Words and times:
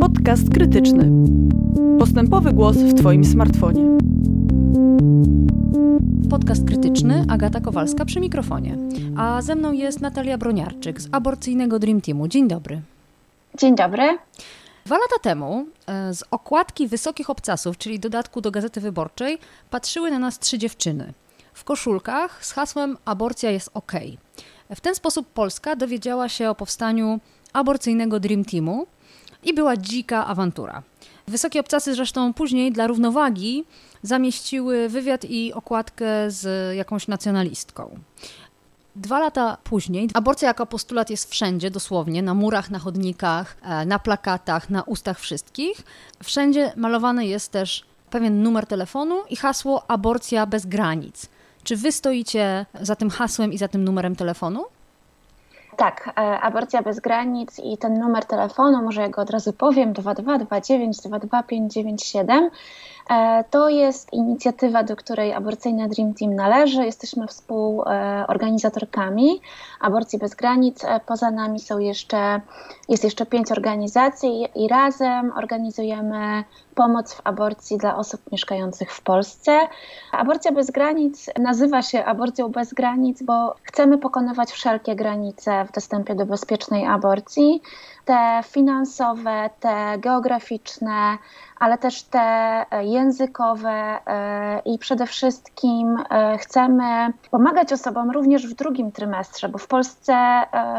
Podcast 0.00 0.50
krytyczny. 0.54 1.10
Postępowy 1.98 2.52
głos 2.52 2.76
w 2.76 2.94
Twoim 2.94 3.24
smartfonie. 3.24 3.84
Podcast 6.30 6.66
krytyczny 6.66 7.24
Agata 7.28 7.60
Kowalska 7.60 8.04
przy 8.04 8.20
mikrofonie. 8.20 8.78
A 9.16 9.42
ze 9.42 9.54
mną 9.54 9.72
jest 9.72 10.00
Natalia 10.00 10.38
Broniarczyk 10.38 11.00
z 11.00 11.08
aborcyjnego 11.12 11.78
Dream 11.78 12.00
Teamu. 12.00 12.28
Dzień 12.28 12.48
dobry. 12.48 12.80
Dzień 13.58 13.74
dobry. 13.74 14.18
Dwa 14.86 14.96
lata 14.96 15.18
temu 15.22 15.66
e, 15.86 16.14
z 16.14 16.24
okładki 16.30 16.88
Wysokich 16.88 17.30
Obcasów, 17.30 17.78
czyli 17.78 18.00
dodatku 18.00 18.40
do 18.40 18.50
Gazety 18.50 18.80
Wyborczej, 18.80 19.38
patrzyły 19.70 20.10
na 20.10 20.18
nas 20.18 20.38
trzy 20.38 20.58
dziewczyny 20.58 21.12
w 21.54 21.64
koszulkach 21.64 22.46
z 22.46 22.52
hasłem 22.52 22.96
Aborcja 23.04 23.50
jest 23.50 23.70
ok. 23.74 23.92
W 24.74 24.80
ten 24.80 24.94
sposób 24.94 25.26
Polska 25.28 25.76
dowiedziała 25.76 26.28
się 26.28 26.50
o 26.50 26.54
powstaniu 26.54 27.20
aborcyjnego 27.54 28.20
Dream 28.20 28.44
Teamu 28.44 28.86
i 29.42 29.54
była 29.54 29.76
dzika 29.76 30.26
awantura. 30.26 30.82
Wysokie 31.28 31.60
obcasy 31.60 31.94
zresztą 31.94 32.32
później 32.32 32.72
dla 32.72 32.86
równowagi 32.86 33.64
zamieściły 34.02 34.88
wywiad 34.88 35.24
i 35.24 35.52
okładkę 35.52 36.30
z 36.30 36.74
jakąś 36.76 37.08
nacjonalistką. 37.08 37.98
Dwa 38.96 39.18
lata 39.18 39.56
później 39.64 40.08
aborcja 40.14 40.48
jako 40.48 40.66
postulat 40.66 41.10
jest 41.10 41.30
wszędzie, 41.30 41.70
dosłownie, 41.70 42.22
na 42.22 42.34
murach, 42.34 42.70
na 42.70 42.78
chodnikach, 42.78 43.56
e, 43.62 43.86
na 43.86 43.98
plakatach, 43.98 44.70
na 44.70 44.82
ustach 44.82 45.20
wszystkich. 45.20 45.82
Wszędzie 46.22 46.72
malowany 46.76 47.26
jest 47.26 47.52
też 47.52 47.84
pewien 48.10 48.42
numer 48.42 48.66
telefonu 48.66 49.22
i 49.30 49.36
hasło 49.36 49.90
aborcja 49.90 50.46
bez 50.46 50.66
granic. 50.66 51.26
Czy 51.64 51.76
wy 51.76 51.92
stoicie 51.92 52.66
za 52.80 52.96
tym 52.96 53.10
hasłem 53.10 53.52
i 53.52 53.58
za 53.58 53.68
tym 53.68 53.84
numerem 53.84 54.16
telefonu? 54.16 54.64
Tak, 55.76 56.08
e, 56.16 56.40
aborcja 56.40 56.82
bez 56.82 57.00
granic 57.00 57.58
i 57.58 57.78
ten 57.78 57.98
numer 57.98 58.24
telefonu, 58.24 58.82
może 58.82 59.00
ja 59.02 59.08
go 59.08 59.22
od 59.22 59.30
razu 59.30 59.52
powiem, 59.52 59.92
2229 59.92 61.00
22597. 61.00 62.50
E, 63.10 63.44
to 63.50 63.68
jest 63.68 64.12
inicjatywa, 64.12 64.82
do 64.82 64.96
której 64.96 65.32
aborcyjne 65.32 65.88
Dream 65.88 66.14
Team 66.14 66.34
należy. 66.34 66.84
Jesteśmy 66.84 67.26
współorganizatorkami 67.26 69.40
Aborcji 69.80 70.18
Bez 70.18 70.34
Granic. 70.34 70.84
E, 70.84 71.00
poza 71.06 71.30
nami 71.30 71.60
są 71.60 71.78
jeszcze, 71.78 72.40
jest 72.88 73.04
jeszcze 73.04 73.26
pięć 73.26 73.52
organizacji 73.52 74.48
i 74.54 74.68
razem 74.68 75.32
organizujemy 75.36 76.44
pomoc 76.74 77.14
w 77.14 77.20
aborcji 77.24 77.78
dla 77.78 77.96
osób 77.96 78.20
mieszkających 78.32 78.92
w 78.92 79.00
Polsce. 79.00 79.60
Aborcja 80.12 80.52
bez 80.52 80.70
granic 80.70 81.30
nazywa 81.38 81.82
się 81.82 82.04
aborcją 82.04 82.48
bez 82.48 82.74
granic, 82.74 83.22
bo 83.22 83.54
chcemy 83.62 83.98
pokonywać 83.98 84.50
wszelkie 84.50 84.96
granice 84.96 85.64
w 85.64 85.72
dostępie 85.72 86.14
do 86.14 86.26
bezpiecznej 86.26 86.86
aborcji 86.86 87.62
te 88.04 88.40
finansowe, 88.44 89.50
te 89.60 89.98
geograficzne, 89.98 91.18
ale 91.58 91.78
też 91.78 92.02
te 92.02 92.20
e, 92.70 92.84
językowe 92.94 93.70
e, 94.06 94.62
i 94.64 94.78
przede 94.78 95.06
wszystkim 95.06 95.96
e, 96.10 96.38
chcemy 96.38 97.12
pomagać 97.30 97.72
osobom 97.72 98.10
również 98.10 98.46
w 98.46 98.54
drugim 98.54 98.92
trymestrze, 98.92 99.48
bo 99.48 99.58
w 99.58 99.66
Polsce 99.66 100.14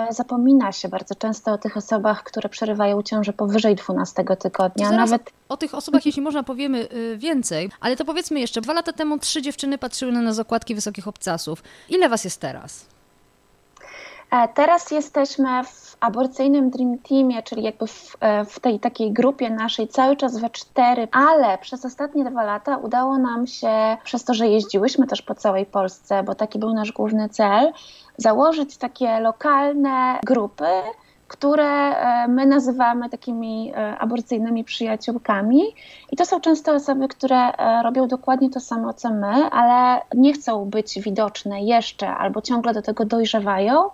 zapomina 0.09 0.71
się 0.71 0.89
bardzo 0.89 1.15
często 1.15 1.51
o 1.51 1.57
tych 1.57 1.77
osobach, 1.77 2.23
które 2.23 2.49
przerywają 2.49 3.01
ciążę 3.01 3.33
powyżej 3.33 3.75
12 3.75 4.23
tygodnia. 4.39 4.91
Nawet 4.91 5.31
o 5.49 5.57
tych 5.57 5.75
osobach, 5.75 6.05
jeśli 6.05 6.21
można, 6.21 6.43
powiemy 6.43 6.87
y, 6.93 7.17
więcej, 7.17 7.69
ale 7.79 7.95
to 7.95 8.05
powiedzmy 8.05 8.39
jeszcze, 8.39 8.61
dwa 8.61 8.73
lata 8.73 8.93
temu 8.93 9.17
trzy 9.17 9.41
dziewczyny 9.41 9.77
patrzyły 9.77 10.11
na 10.11 10.21
nas 10.21 10.39
okładki 10.39 10.75
wysokich 10.75 11.07
obcasów. 11.07 11.63
Ile 11.89 12.09
was 12.09 12.23
jest 12.23 12.41
teraz? 12.41 12.85
Teraz 14.55 14.91
jesteśmy 14.91 15.63
w 15.63 15.84
aborcyjnym 16.05 16.69
Dream 16.69 16.97
Teamie, 16.97 17.43
czyli 17.43 17.63
jakby 17.63 17.87
w, 17.87 18.17
e, 18.19 18.45
w, 18.45 18.59
tej 18.59 18.79
takiej 18.79 19.11
grupie 19.11 19.49
naszej 19.49 19.87
cały 19.87 20.17
czas 20.17 20.37
we 20.37 20.49
cztery, 20.49 21.07
ale 21.11 21.57
przez 21.57 21.85
ostatnie 21.85 22.25
dwa 22.25 22.43
lata 22.43 22.77
udało 22.77 23.17
nam 23.17 23.47
się, 23.47 23.97
przez 24.03 24.23
to, 24.23 24.33
że 24.33 24.47
jeździłyśmy 24.47 25.07
też 25.07 25.21
po 25.21 25.35
całej 25.35 25.65
Polsce, 25.65 26.23
bo 26.23 26.35
taki 26.35 26.59
był 26.59 26.73
nasz 26.73 26.91
główny 26.91 27.29
cel, 27.29 27.71
założyć 28.17 28.77
takie 28.77 29.19
lokalne 29.19 30.19
grupy, 30.23 30.65
które 31.27 31.65
e, 31.65 32.27
my 32.27 32.45
nazywamy 32.45 33.09
takimi 33.09 33.71
e, 33.75 33.97
aborcyjnymi 33.97 34.63
przyjaciółkami. 34.63 35.61
I 36.11 36.15
to 36.15 36.25
są 36.25 36.41
często 36.41 36.73
osoby, 36.73 37.07
które 37.07 37.51
robią 37.83 38.07
dokładnie 38.07 38.49
to 38.49 38.59
samo 38.59 38.93
co 38.93 39.09
my, 39.09 39.49
ale 39.51 40.01
nie 40.15 40.33
chcą 40.33 40.65
być 40.65 40.99
widoczne 40.99 41.61
jeszcze 41.61 42.07
albo 42.07 42.41
ciągle 42.41 42.73
do 42.73 42.81
tego 42.81 43.05
dojrzewają. 43.05 43.89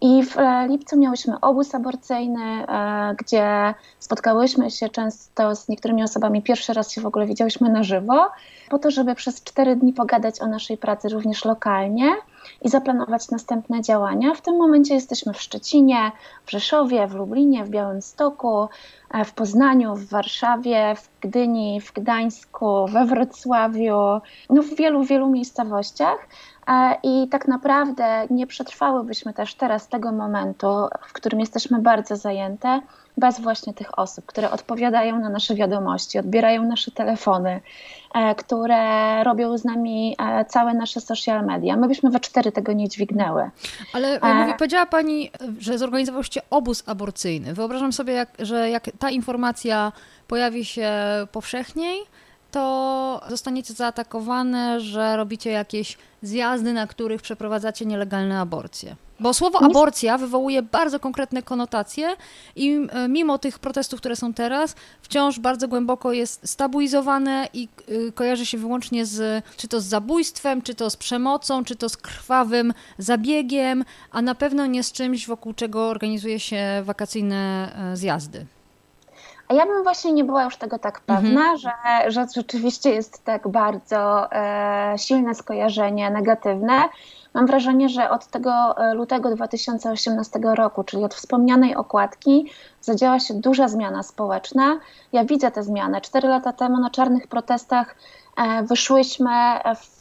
I 0.00 0.24
w 0.24 0.38
e, 0.38 0.68
lipcu 0.68 0.98
miałyśmy 0.98 1.40
obóz 1.40 1.74
aborcyjny, 1.74 2.66
e, 2.68 3.14
gdzie 3.18 3.74
spotkałyśmy 3.98 4.70
się 4.70 4.88
często 4.88 5.56
z 5.56 5.68
niektórymi 5.68 6.02
osobami. 6.02 6.42
Pierwszy 6.42 6.72
raz 6.72 6.92
się 6.92 7.00
w 7.00 7.06
ogóle 7.06 7.26
widziałyśmy 7.26 7.68
na 7.68 7.82
żywo, 7.82 8.26
po 8.68 8.78
to, 8.78 8.90
żeby 8.90 9.14
przez 9.14 9.42
cztery 9.44 9.76
dni 9.76 9.92
pogadać 9.92 10.40
o 10.40 10.46
naszej 10.46 10.78
pracy 10.78 11.08
również 11.08 11.44
lokalnie 11.44 12.16
i 12.62 12.68
zaplanować 12.68 13.30
następne 13.30 13.82
działania. 13.82 14.34
W 14.34 14.40
tym 14.40 14.56
momencie 14.56 14.94
jesteśmy 14.94 15.32
w 15.32 15.42
Szczecinie, 15.42 16.12
w 16.46 16.50
Rzeszowie, 16.50 17.06
w 17.06 17.14
Lublinie, 17.14 17.64
w 17.64 17.68
Białymstoku, 17.68 18.68
w 19.24 19.32
Poznaniu, 19.32 19.94
w 19.94 20.08
Warszawie, 20.08 20.94
w 20.96 21.08
Gdyni, 21.20 21.80
w 21.80 21.92
Gdańsku, 21.92 22.86
we 22.86 23.04
Wrocławiu, 23.04 24.20
no 24.50 24.62
w 24.62 24.74
wielu, 24.74 25.04
wielu 25.04 25.30
miejscowościach. 25.30 26.28
E, 26.68 26.96
I 27.02 27.28
tak 27.28 27.48
naprawdę 27.48 28.26
nie 28.30 28.46
przetrwałybyśmy 28.46 29.32
też 29.32 29.54
teraz 29.54 29.88
tego 29.88 30.12
momentu, 30.12 30.66
w 31.08 31.12
którym 31.12 31.40
jesteśmy 31.40 31.78
bardzo 31.78 32.16
zajęte, 32.16 32.80
bez 33.16 33.40
właśnie 33.40 33.74
tych 33.74 33.98
osób, 33.98 34.26
które 34.26 34.50
odpowiadają 34.50 35.18
na 35.18 35.28
nasze 35.28 35.54
wiadomości, 35.54 36.18
odbierają 36.18 36.62
nasze 36.62 36.90
telefony, 36.90 37.60
e, 38.14 38.34
które 38.34 39.24
robią 39.24 39.58
z 39.58 39.64
nami 39.64 40.16
e, 40.18 40.44
całe 40.44 40.74
nasze 40.74 41.00
social 41.00 41.44
media. 41.44 41.76
My 41.76 41.88
byśmy 41.88 42.10
we 42.10 42.20
cztery 42.20 42.52
tego 42.52 42.72
nie 42.72 42.88
dźwignęły. 42.88 43.50
Ale 43.92 44.20
e... 44.20 44.54
powiedziała 44.58 44.86
Pani, 44.86 45.30
że 45.58 45.78
zorganizowałyście 45.78 46.40
obóz 46.50 46.82
aborcyjny. 46.86 47.54
Wyobrażam 47.54 47.92
sobie, 47.92 48.12
jak, 48.12 48.28
że 48.38 48.70
jak 48.70 48.90
ta 48.98 49.10
informacja 49.10 49.92
pojawi 50.28 50.64
się 50.64 50.92
powszechniej, 51.32 51.98
to 52.50 53.20
zostaniecie 53.28 53.74
zaatakowane, 53.74 54.80
że 54.80 55.16
robicie 55.16 55.50
jakieś 55.50 55.98
zjazdy, 56.22 56.72
na 56.72 56.86
których 56.86 57.22
przeprowadzacie 57.22 57.86
nielegalne 57.86 58.40
aborcje. 58.40 58.96
Bo 59.20 59.34
słowo 59.34 59.62
aborcja 59.62 60.18
wywołuje 60.18 60.62
bardzo 60.62 61.00
konkretne 61.00 61.42
konotacje 61.42 62.16
i 62.56 62.86
mimo 63.08 63.38
tych 63.38 63.58
protestów, 63.58 64.00
które 64.00 64.16
są 64.16 64.34
teraz, 64.34 64.74
wciąż 65.02 65.38
bardzo 65.38 65.68
głęboko 65.68 66.12
jest 66.12 66.48
stabilizowane 66.48 67.48
i 67.52 67.68
y, 67.88 68.12
kojarzy 68.12 68.46
się 68.46 68.58
wyłącznie 68.58 69.06
z 69.06 69.44
czy 69.56 69.68
to 69.68 69.80
z 69.80 69.84
zabójstwem, 69.84 70.62
czy 70.62 70.74
to 70.74 70.90
z 70.90 70.96
przemocą, 70.96 71.64
czy 71.64 71.76
to 71.76 71.88
z 71.88 71.96
krwawym 71.96 72.74
zabiegiem, 72.98 73.84
a 74.10 74.22
na 74.22 74.34
pewno 74.34 74.66
nie 74.66 74.82
z 74.82 74.92
czymś, 74.92 75.26
wokół 75.26 75.52
czego 75.52 75.88
organizuje 75.88 76.40
się 76.40 76.82
wakacyjne 76.84 77.72
e, 77.92 77.96
zjazdy. 77.96 78.46
A 79.48 79.54
ja 79.54 79.66
bym 79.66 79.82
właśnie 79.82 80.12
nie 80.12 80.24
była 80.24 80.44
już 80.44 80.56
tego 80.56 80.78
tak 80.78 81.00
pewna, 81.00 81.40
mhm. 81.40 81.58
że, 81.58 81.70
że 82.06 82.26
rzeczywiście 82.34 82.90
jest 82.90 83.24
tak 83.24 83.48
bardzo 83.48 84.32
e, 84.32 84.94
silne 84.98 85.34
skojarzenie 85.34 86.10
negatywne. 86.10 86.82
Mam 87.34 87.46
wrażenie, 87.46 87.88
że 87.88 88.10
od 88.10 88.26
tego 88.26 88.78
e, 88.78 88.94
lutego 88.94 89.30
2018 89.34 90.40
roku, 90.42 90.84
czyli 90.84 91.04
od 91.04 91.14
wspomnianej 91.14 91.76
okładki, 91.76 92.50
zadziała 92.80 93.20
się 93.20 93.34
duża 93.34 93.68
zmiana 93.68 94.02
społeczna. 94.02 94.78
Ja 95.12 95.24
widzę 95.24 95.50
te 95.50 95.62
zmiany. 95.62 96.00
Cztery 96.00 96.28
lata 96.28 96.52
temu 96.52 96.80
na 96.80 96.90
czarnych 96.90 97.26
protestach 97.26 97.96
e, 98.36 98.62
wyszłyśmy 98.62 99.30
w 99.76 99.95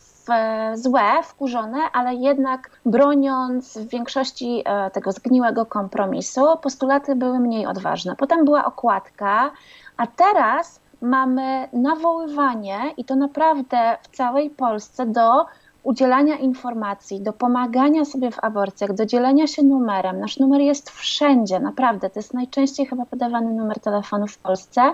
złe, 0.73 1.23
wkurzone, 1.23 1.77
ale 1.93 2.15
jednak 2.15 2.69
broniąc 2.85 3.77
w 3.77 3.87
większości 3.87 4.63
e, 4.65 4.91
tego 4.91 5.11
zgniłego 5.11 5.65
kompromisu, 5.65 6.45
postulaty 6.61 7.15
były 7.15 7.39
mniej 7.39 7.65
odważne. 7.65 8.15
Potem 8.15 8.45
była 8.45 8.65
okładka, 8.65 9.51
a 9.97 10.07
teraz 10.07 10.79
mamy 11.01 11.69
nawoływanie 11.73 12.79
i 12.97 13.05
to 13.05 13.15
naprawdę 13.15 13.97
w 14.01 14.17
całej 14.17 14.49
Polsce 14.49 15.05
do 15.05 15.45
udzielania 15.83 16.35
informacji, 16.35 17.21
do 17.21 17.33
pomagania 17.33 18.05
sobie 18.05 18.31
w 18.31 18.43
aborcjach, 18.43 18.93
do 18.93 19.05
dzielenia 19.05 19.47
się 19.47 19.63
numerem. 19.63 20.19
Nasz 20.19 20.39
numer 20.39 20.61
jest 20.61 20.89
wszędzie, 20.89 21.59
naprawdę. 21.59 22.09
To 22.09 22.19
jest 22.19 22.33
najczęściej 22.33 22.85
chyba 22.85 23.05
podawany 23.05 23.53
numer 23.53 23.79
telefonu 23.79 24.27
w 24.27 24.37
Polsce 24.37 24.93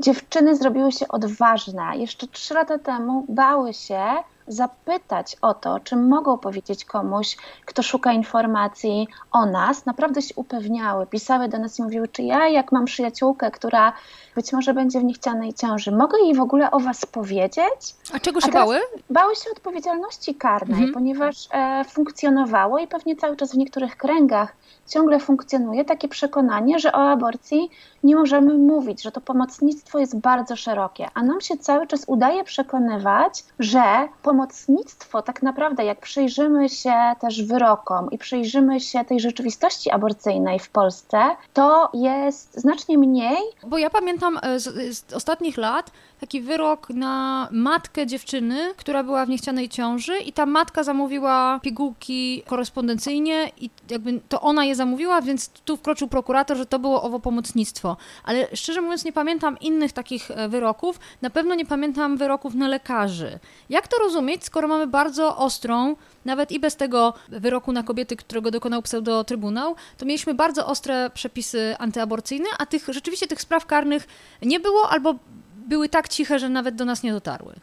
dziewczyny 0.00 0.56
zrobiły 0.56 0.92
się 0.92 1.08
odważne. 1.08 1.96
Jeszcze 1.96 2.26
trzy 2.26 2.54
lata 2.54 2.78
temu 2.78 3.24
bały 3.28 3.74
się 3.74 4.02
zapytać 4.48 5.36
o 5.42 5.54
to, 5.54 5.80
czy 5.80 5.96
mogą 5.96 6.38
powiedzieć 6.38 6.84
komuś, 6.84 7.36
kto 7.64 7.82
szuka 7.82 8.12
informacji 8.12 9.08
o 9.32 9.46
nas, 9.46 9.86
naprawdę 9.86 10.22
się 10.22 10.34
upewniały, 10.34 11.06
pisały 11.06 11.48
do 11.48 11.58
nas 11.58 11.78
i 11.78 11.82
mówiły, 11.82 12.08
czy 12.08 12.22
ja, 12.22 12.48
jak 12.48 12.72
mam 12.72 12.84
przyjaciółkę, 12.84 13.50
która 13.50 13.92
być 14.34 14.52
może 14.52 14.74
będzie 14.74 15.00
w 15.00 15.04
niechcianej 15.04 15.54
ciąży, 15.54 15.92
mogę 15.92 16.18
jej 16.20 16.34
w 16.34 16.40
ogóle 16.40 16.70
o 16.70 16.80
was 16.80 17.06
powiedzieć? 17.06 17.94
A 18.12 18.18
czego 18.20 18.40
się 18.40 18.48
A 18.48 18.52
bały? 18.52 18.80
Bały 19.10 19.36
się 19.36 19.50
odpowiedzialności 19.52 20.34
karnej, 20.34 20.74
mhm. 20.74 20.92
ponieważ 20.92 21.48
e, 21.52 21.84
funkcjonowało 21.84 22.78
i 22.78 22.86
pewnie 22.86 23.16
cały 23.16 23.36
czas 23.36 23.52
w 23.52 23.56
niektórych 23.56 23.96
kręgach 23.96 24.56
ciągle 24.88 25.20
funkcjonuje 25.20 25.84
takie 25.84 26.08
przekonanie, 26.08 26.78
że 26.78 26.92
o 26.92 27.10
aborcji 27.10 27.70
nie 28.02 28.16
możemy 28.16 28.54
mówić, 28.54 29.02
że 29.02 29.12
to 29.12 29.20
pomocnictwo 29.20 29.98
jest 29.98 30.18
bardzo 30.18 30.56
szerokie, 30.56 31.08
a 31.14 31.22
nam 31.22 31.40
się 31.40 31.56
cały 31.56 31.86
czas 31.86 32.04
udaje 32.06 32.44
przekonywać, 32.44 33.44
że 33.58 34.08
pomocnictwo 34.22 35.22
tak 35.22 35.42
naprawdę, 35.42 35.84
jak 35.84 36.00
przyjrzymy 36.00 36.68
się 36.68 36.94
też 37.20 37.42
wyrokom 37.42 38.10
i 38.10 38.18
przyjrzymy 38.18 38.80
się 38.80 39.04
tej 39.04 39.20
rzeczywistości 39.20 39.90
aborcyjnej 39.90 40.58
w 40.58 40.70
Polsce, 40.70 41.18
to 41.52 41.90
jest 41.94 42.60
znacznie 42.60 42.98
mniej. 42.98 43.38
Bo 43.66 43.78
ja 43.78 43.90
pamiętam 43.90 44.27
e, 44.36 44.60
z, 44.60 44.96
z 44.98 45.12
ostatnich 45.12 45.56
lat 45.56 45.90
taki 46.20 46.40
wyrok 46.40 46.90
na 46.90 47.48
matkę 47.52 48.06
dziewczyny, 48.06 48.74
która 48.76 49.02
była 49.02 49.26
w 49.26 49.28
niechcianej 49.28 49.68
ciąży 49.68 50.18
i 50.18 50.32
ta 50.32 50.46
matka 50.46 50.84
zamówiła 50.84 51.60
pigułki 51.62 52.42
korespondencyjnie 52.46 53.50
i 53.60 53.70
jakby 53.90 54.20
to 54.28 54.40
ona 54.40 54.64
je 54.64 54.74
zamówiła, 54.74 55.22
więc 55.22 55.48
tu 55.48 55.76
wkroczył 55.76 56.08
prokurator, 56.08 56.56
że 56.56 56.66
to 56.66 56.78
było 56.78 57.02
owo 57.02 57.20
pomocnictwo. 57.20 57.96
Ale 58.24 58.56
szczerze 58.56 58.80
mówiąc 58.80 59.04
nie 59.04 59.12
pamiętam 59.12 59.58
innych 59.58 59.92
takich 59.92 60.30
e, 60.30 60.48
wyroków, 60.48 61.00
na 61.22 61.30
pewno 61.30 61.54
nie 61.54 61.66
pamiętam 61.66 62.16
wyroków 62.16 62.54
na 62.54 62.68
lekarzy. 62.68 63.38
Jak 63.70 63.88
to 63.88 63.98
rozumieć, 63.98 64.44
skoro 64.44 64.68
mamy 64.68 64.86
bardzo 64.86 65.36
ostrą 65.36 65.96
nawet 66.24 66.52
i 66.52 66.60
bez 66.60 66.76
tego 66.76 67.14
wyroku 67.28 67.72
na 67.72 67.82
kobiety, 67.82 68.16
którego 68.16 68.50
dokonał 68.50 68.82
pseudo-trybunał, 68.82 69.74
to 69.98 70.06
mieliśmy 70.06 70.34
bardzo 70.34 70.66
ostre 70.66 71.10
przepisy 71.10 71.74
antyaborcyjne, 71.78 72.48
a 72.58 72.66
tych 72.66 72.86
rzeczywiście 72.88 73.26
tych 73.26 73.40
spraw 73.40 73.66
karnych 73.66 74.07
nie 74.42 74.60
było 74.60 74.88
albo 74.90 75.14
były 75.56 75.88
tak 75.88 76.08
ciche, 76.08 76.38
że 76.38 76.48
nawet 76.48 76.74
do 76.74 76.84
nas 76.84 77.02
nie 77.02 77.12
dotarły. 77.12 77.54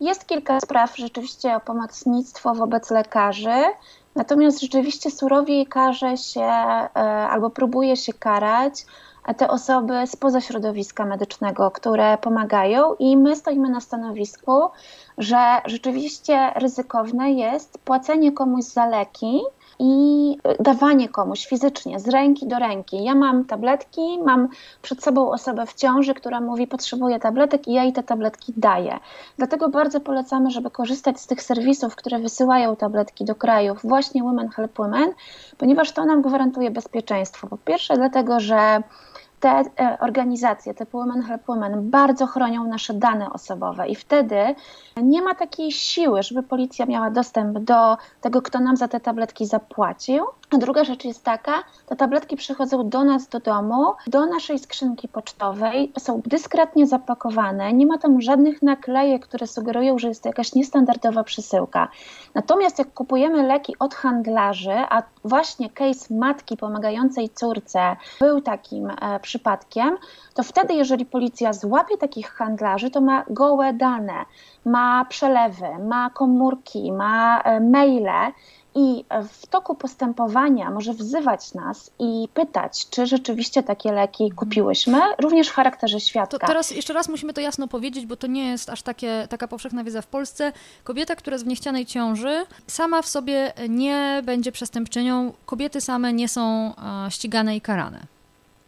Jest 0.00 0.26
kilka 0.26 0.60
spraw 0.60 0.96
rzeczywiście 0.96 1.56
o 1.56 1.60
pomocnictwo 1.60 2.54
wobec 2.54 2.90
lekarzy, 2.90 3.64
natomiast 4.14 4.60
rzeczywiście 4.60 5.10
surowiej 5.10 5.66
karze 5.66 6.16
się 6.16 6.42
e, 6.42 6.88
albo 7.28 7.50
próbuje 7.50 7.96
się 7.96 8.12
karać 8.12 8.86
te 9.34 9.48
osoby 9.48 10.06
spoza 10.06 10.40
środowiska 10.40 11.06
medycznego, 11.06 11.70
które 11.70 12.18
pomagają, 12.18 12.94
i 12.94 13.16
my 13.16 13.36
stoimy 13.36 13.68
na 13.68 13.80
stanowisku, 13.80 14.62
że 15.18 15.60
rzeczywiście 15.64 16.50
ryzykowne 16.56 17.32
jest 17.32 17.78
płacenie 17.78 18.32
komuś 18.32 18.64
za 18.64 18.86
leki, 18.86 19.40
i 19.78 20.36
dawanie 20.60 21.08
komuś 21.08 21.46
fizycznie, 21.46 22.00
z 22.00 22.08
ręki 22.08 22.46
do 22.46 22.58
ręki. 22.58 23.04
Ja 23.04 23.14
mam 23.14 23.44
tabletki, 23.44 24.18
mam 24.24 24.48
przed 24.82 25.02
sobą 25.02 25.30
osobę 25.30 25.66
w 25.66 25.74
ciąży, 25.74 26.14
która 26.14 26.40
mówi, 26.40 26.66
potrzebuję 26.66 27.18
tabletek 27.18 27.68
i 27.68 27.72
ja 27.72 27.82
jej 27.82 27.92
te 27.92 28.02
tabletki 28.02 28.52
daję. 28.56 28.98
Dlatego 29.36 29.68
bardzo 29.68 30.00
polecamy, 30.00 30.50
żeby 30.50 30.70
korzystać 30.70 31.20
z 31.20 31.26
tych 31.26 31.42
serwisów, 31.42 31.96
które 31.96 32.18
wysyłają 32.18 32.76
tabletki 32.76 33.24
do 33.24 33.34
krajów, 33.34 33.78
właśnie 33.84 34.22
Women 34.22 34.48
Help 34.48 34.78
Women, 34.78 35.12
ponieważ 35.58 35.92
to 35.92 36.04
nam 36.04 36.22
gwarantuje 36.22 36.70
bezpieczeństwo. 36.70 37.46
Po 37.46 37.56
pierwsze, 37.56 37.96
dlatego, 37.96 38.40
że 38.40 38.82
te 39.40 39.48
e, 39.48 39.98
organizacje 40.00 40.74
typu 40.74 40.98
Women 40.98 41.22
Help 41.22 41.46
Women 41.46 41.90
bardzo 41.90 42.26
chronią 42.26 42.64
nasze 42.64 42.94
dane 42.94 43.32
osobowe 43.32 43.88
i 43.88 43.94
wtedy 43.94 44.54
nie 45.02 45.22
ma 45.22 45.34
takiej 45.34 45.72
siły, 45.72 46.22
żeby 46.22 46.42
policja 46.42 46.86
miała 46.86 47.10
dostęp 47.10 47.58
do 47.58 47.96
tego, 48.20 48.42
kto 48.42 48.60
nam 48.60 48.76
za 48.76 48.88
te 48.88 49.00
tabletki 49.00 49.46
zapłacił. 49.46 50.24
Druga 50.52 50.84
rzecz 50.84 51.04
jest 51.04 51.24
taka, 51.24 51.64
te 51.86 51.96
tabletki 51.96 52.36
przychodzą 52.36 52.88
do 52.88 53.04
nas 53.04 53.28
do 53.28 53.40
domu, 53.40 53.94
do 54.06 54.26
naszej 54.26 54.58
skrzynki 54.58 55.08
pocztowej, 55.08 55.92
są 55.98 56.22
dyskretnie 56.26 56.86
zapakowane, 56.86 57.72
nie 57.72 57.86
ma 57.86 57.98
tam 57.98 58.20
żadnych 58.20 58.62
naklejek, 58.62 59.26
które 59.26 59.46
sugerują, 59.46 59.98
że 59.98 60.08
jest 60.08 60.22
to 60.22 60.28
jakaś 60.28 60.54
niestandardowa 60.54 61.24
przesyłka. 61.24 61.88
Natomiast 62.34 62.78
jak 62.78 62.94
kupujemy 62.94 63.42
leki 63.42 63.74
od 63.78 63.94
handlarzy, 63.94 64.74
a 64.90 65.02
właśnie 65.24 65.70
case 65.70 66.14
matki 66.14 66.56
pomagającej 66.56 67.28
córce 67.28 67.96
był 68.20 68.40
takim 68.40 68.90
e, 68.90 69.20
przypadkiem, 69.20 69.96
to 70.34 70.42
wtedy, 70.42 70.74
jeżeli 70.74 71.06
policja 71.06 71.52
złapie 71.52 71.96
takich 71.98 72.30
handlarzy, 72.30 72.90
to 72.90 73.00
ma 73.00 73.24
gołe 73.30 73.72
dane, 73.72 74.24
ma 74.64 75.04
przelewy, 75.04 75.66
ma 75.84 76.10
komórki, 76.10 76.92
ma 76.92 77.40
e, 77.40 77.60
maile 77.60 78.32
i 78.76 79.04
w 79.28 79.46
toku 79.46 79.74
postępowania 79.74 80.70
może 80.70 80.92
wzywać 80.92 81.54
nas 81.54 81.90
i 81.98 82.28
pytać, 82.34 82.86
czy 82.90 83.06
rzeczywiście 83.06 83.62
takie 83.62 83.92
leki 83.92 84.30
kupiłyśmy, 84.30 85.00
również 85.18 85.48
w 85.48 85.52
charakterze 85.52 86.00
świadka. 86.00 86.38
To 86.38 86.46
teraz 86.46 86.70
jeszcze 86.70 86.92
raz 86.92 87.08
musimy 87.08 87.32
to 87.32 87.40
jasno 87.40 87.68
powiedzieć, 87.68 88.06
bo 88.06 88.16
to 88.16 88.26
nie 88.26 88.50
jest 88.50 88.70
aż 88.70 88.82
takie, 88.82 89.26
taka 89.30 89.48
powszechna 89.48 89.84
wiedza 89.84 90.02
w 90.02 90.06
Polsce. 90.06 90.52
Kobieta, 90.84 91.16
która 91.16 91.34
jest 91.34 91.44
w 91.44 91.48
niechcianej 91.48 91.86
ciąży, 91.86 92.46
sama 92.66 93.02
w 93.02 93.06
sobie 93.06 93.52
nie 93.68 94.22
będzie 94.24 94.52
przestępczynią. 94.52 95.32
Kobiety 95.46 95.80
same 95.80 96.12
nie 96.12 96.28
są 96.28 96.72
ścigane 97.10 97.56
i 97.56 97.60
karane. 97.60 98.00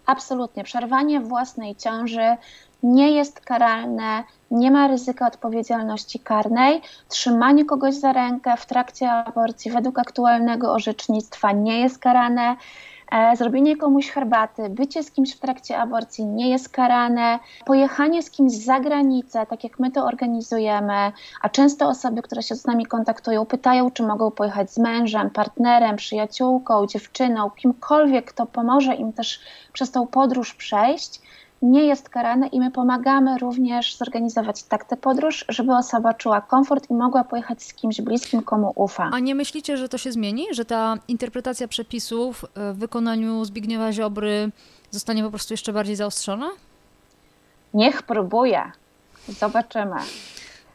Absolutnie. 0.07 0.65
Przerwanie 0.65 1.21
własnej 1.21 1.77
ciąży 1.77 2.37
nie 2.83 3.11
jest 3.11 3.41
karalne, 3.41 4.25
nie 4.51 4.71
ma 4.71 4.89
ryzyka 4.89 5.27
odpowiedzialności 5.27 6.21
karnej. 6.21 6.81
Trzymanie 7.09 7.65
kogoś 7.65 7.95
za 7.95 8.13
rękę 8.13 8.57
w 8.57 8.67
trakcie 8.67 9.11
aborcji 9.11 9.71
według 9.71 9.99
aktualnego 9.99 10.73
orzecznictwa 10.73 11.53
nie 11.53 11.81
jest 11.81 11.99
karane. 11.99 12.57
E, 13.13 13.37
zrobienie 13.37 13.77
komuś 13.77 14.11
herbaty, 14.11 14.69
bycie 14.71 15.03
z 15.03 15.11
kimś 15.11 15.35
w 15.35 15.41
trakcie 15.41 15.79
aborcji 15.79 16.27
nie 16.27 16.51
jest 16.51 16.69
karane. 16.69 17.39
Pojechanie 17.67 18.23
z 18.23 18.31
kimś 18.31 18.53
za 18.53 18.81
granicę, 18.81 19.47
tak 19.47 19.65
jak 19.65 19.79
my 19.79 19.91
to 19.91 20.05
organizujemy, 20.05 21.13
a 21.43 21.49
często 21.49 21.89
osoby, 21.89 22.23
które 22.23 22.43
się 22.43 22.55
z 22.55 22.67
nami 22.67 22.87
kontaktują, 22.87 23.47
pytają, 23.47 23.91
czy 23.91 24.03
mogą 24.03 24.31
pojechać 24.31 24.71
z 24.71 24.79
mężem, 24.79 25.31
partnerem, 25.31 25.97
przyjaciółką, 25.97 26.87
dziewczyną, 26.87 27.51
kimkolwiek, 27.51 28.33
kto 28.33 28.47
pomoże 28.47 28.95
im 28.95 29.13
też 29.13 29.41
przez 29.73 29.91
tą 29.91 30.07
podróż 30.07 30.55
przejść 30.55 31.21
nie 31.63 31.85
jest 31.85 32.09
karane 32.09 32.47
i 32.47 32.61
my 32.61 32.71
pomagamy 32.71 33.39
również 33.39 33.97
zorganizować 33.97 34.63
tak 34.63 34.85
tę 34.85 34.97
podróż, 34.97 35.45
żeby 35.49 35.73
osoba 35.73 36.15
czuła 36.15 36.41
komfort 36.41 36.91
i 36.91 36.95
mogła 36.95 37.25
pojechać 37.25 37.63
z 37.63 37.75
kimś 37.75 38.01
bliskim, 38.01 38.43
komu 38.43 38.73
ufa. 38.75 39.11
A 39.13 39.19
nie 39.19 39.35
myślicie, 39.35 39.77
że 39.77 39.89
to 39.89 39.99
się 39.99 40.13
zmieni? 40.13 40.47
Że 40.51 40.65
ta 40.65 40.95
interpretacja 41.09 41.69
przepisów 41.69 42.45
w 42.55 42.79
wykonaniu 42.79 43.45
Zbigniewa 43.45 43.93
Ziobry 43.93 44.51
zostanie 44.91 45.23
po 45.23 45.31
prostu 45.31 45.53
jeszcze 45.53 45.73
bardziej 45.73 45.97
zaostrzona? 45.97 46.49
Niech 47.75 48.03
próbuje. 48.03 48.73
Zobaczymy. 49.29 49.97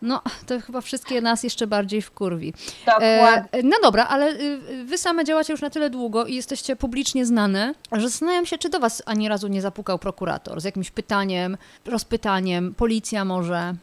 No, 0.03 0.21
to 0.47 0.59
chyba 0.59 0.81
wszystkie 0.81 1.21
nas 1.21 1.43
jeszcze 1.43 1.67
bardziej 1.67 2.01
wkurwi. 2.01 2.53
Dokładnie. 2.85 3.47
E, 3.51 3.63
no 3.63 3.77
dobra, 3.83 4.07
ale 4.07 4.31
y, 4.31 4.85
wy 4.85 4.97
same 4.97 5.25
działacie 5.25 5.53
już 5.53 5.61
na 5.61 5.69
tyle 5.69 5.89
długo 5.89 6.25
i 6.25 6.35
jesteście 6.35 6.75
publicznie 6.75 7.25
znane, 7.25 7.73
że 7.91 8.09
zastanawiam 8.09 8.45
się, 8.45 8.57
czy 8.57 8.69
do 8.69 8.79
was 8.79 9.03
ani 9.05 9.29
razu 9.29 9.47
nie 9.47 9.61
zapukał 9.61 9.99
prokurator 9.99 10.61
z 10.61 10.63
jakimś 10.63 10.91
pytaniem, 10.91 11.57
rozpytaniem, 11.85 12.73
policja 12.75 13.25
może. 13.25 13.73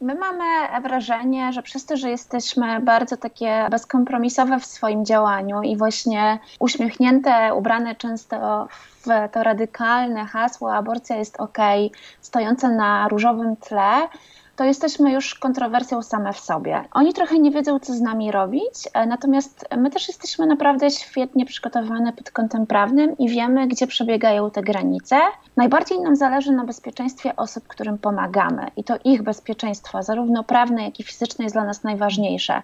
My 0.00 0.14
mamy 0.14 0.44
wrażenie, 0.82 1.52
że 1.52 1.62
przez 1.62 1.86
to, 1.86 1.96
że 1.96 2.10
jesteśmy 2.10 2.80
bardzo 2.80 3.16
takie 3.16 3.66
bezkompromisowe 3.70 4.60
w 4.60 4.66
swoim 4.66 5.04
działaniu 5.04 5.62
i 5.62 5.76
właśnie 5.76 6.38
uśmiechnięte, 6.58 7.54
ubrane 7.54 7.94
często 7.94 8.68
w 9.00 9.32
to 9.32 9.42
radykalne 9.42 10.24
hasło 10.24 10.74
aborcja 10.74 11.16
jest 11.16 11.40
ok, 11.40 11.58
stojące 12.20 12.68
na 12.68 13.08
różowym 13.08 13.56
tle, 13.56 14.08
to 14.58 14.64
jesteśmy 14.64 15.12
już 15.12 15.34
kontrowersją 15.34 16.02
same 16.02 16.32
w 16.32 16.40
sobie. 16.40 16.84
Oni 16.92 17.14
trochę 17.14 17.38
nie 17.38 17.50
wiedzą, 17.50 17.78
co 17.78 17.94
z 17.94 18.00
nami 18.00 18.32
robić, 18.32 18.88
e, 18.94 19.06
natomiast 19.06 19.64
my 19.76 19.90
też 19.90 20.08
jesteśmy 20.08 20.46
naprawdę 20.46 20.90
świetnie 20.90 21.46
przygotowane 21.46 22.12
pod 22.12 22.30
kątem 22.30 22.66
prawnym 22.66 23.18
i 23.18 23.28
wiemy, 23.28 23.68
gdzie 23.68 23.86
przebiegają 23.86 24.50
te 24.50 24.62
granice. 24.62 25.16
Najbardziej 25.56 26.00
nam 26.00 26.16
zależy 26.16 26.52
na 26.52 26.64
bezpieczeństwie 26.64 27.36
osób, 27.36 27.68
którym 27.68 27.98
pomagamy 27.98 28.66
i 28.76 28.84
to 28.84 28.94
ich 29.04 29.22
bezpieczeństwo, 29.22 30.02
zarówno 30.02 30.44
prawne, 30.44 30.84
jak 30.84 31.00
i 31.00 31.02
fizyczne, 31.02 31.44
jest 31.44 31.54
dla 31.54 31.64
nas 31.64 31.82
najważniejsze. 31.82 32.62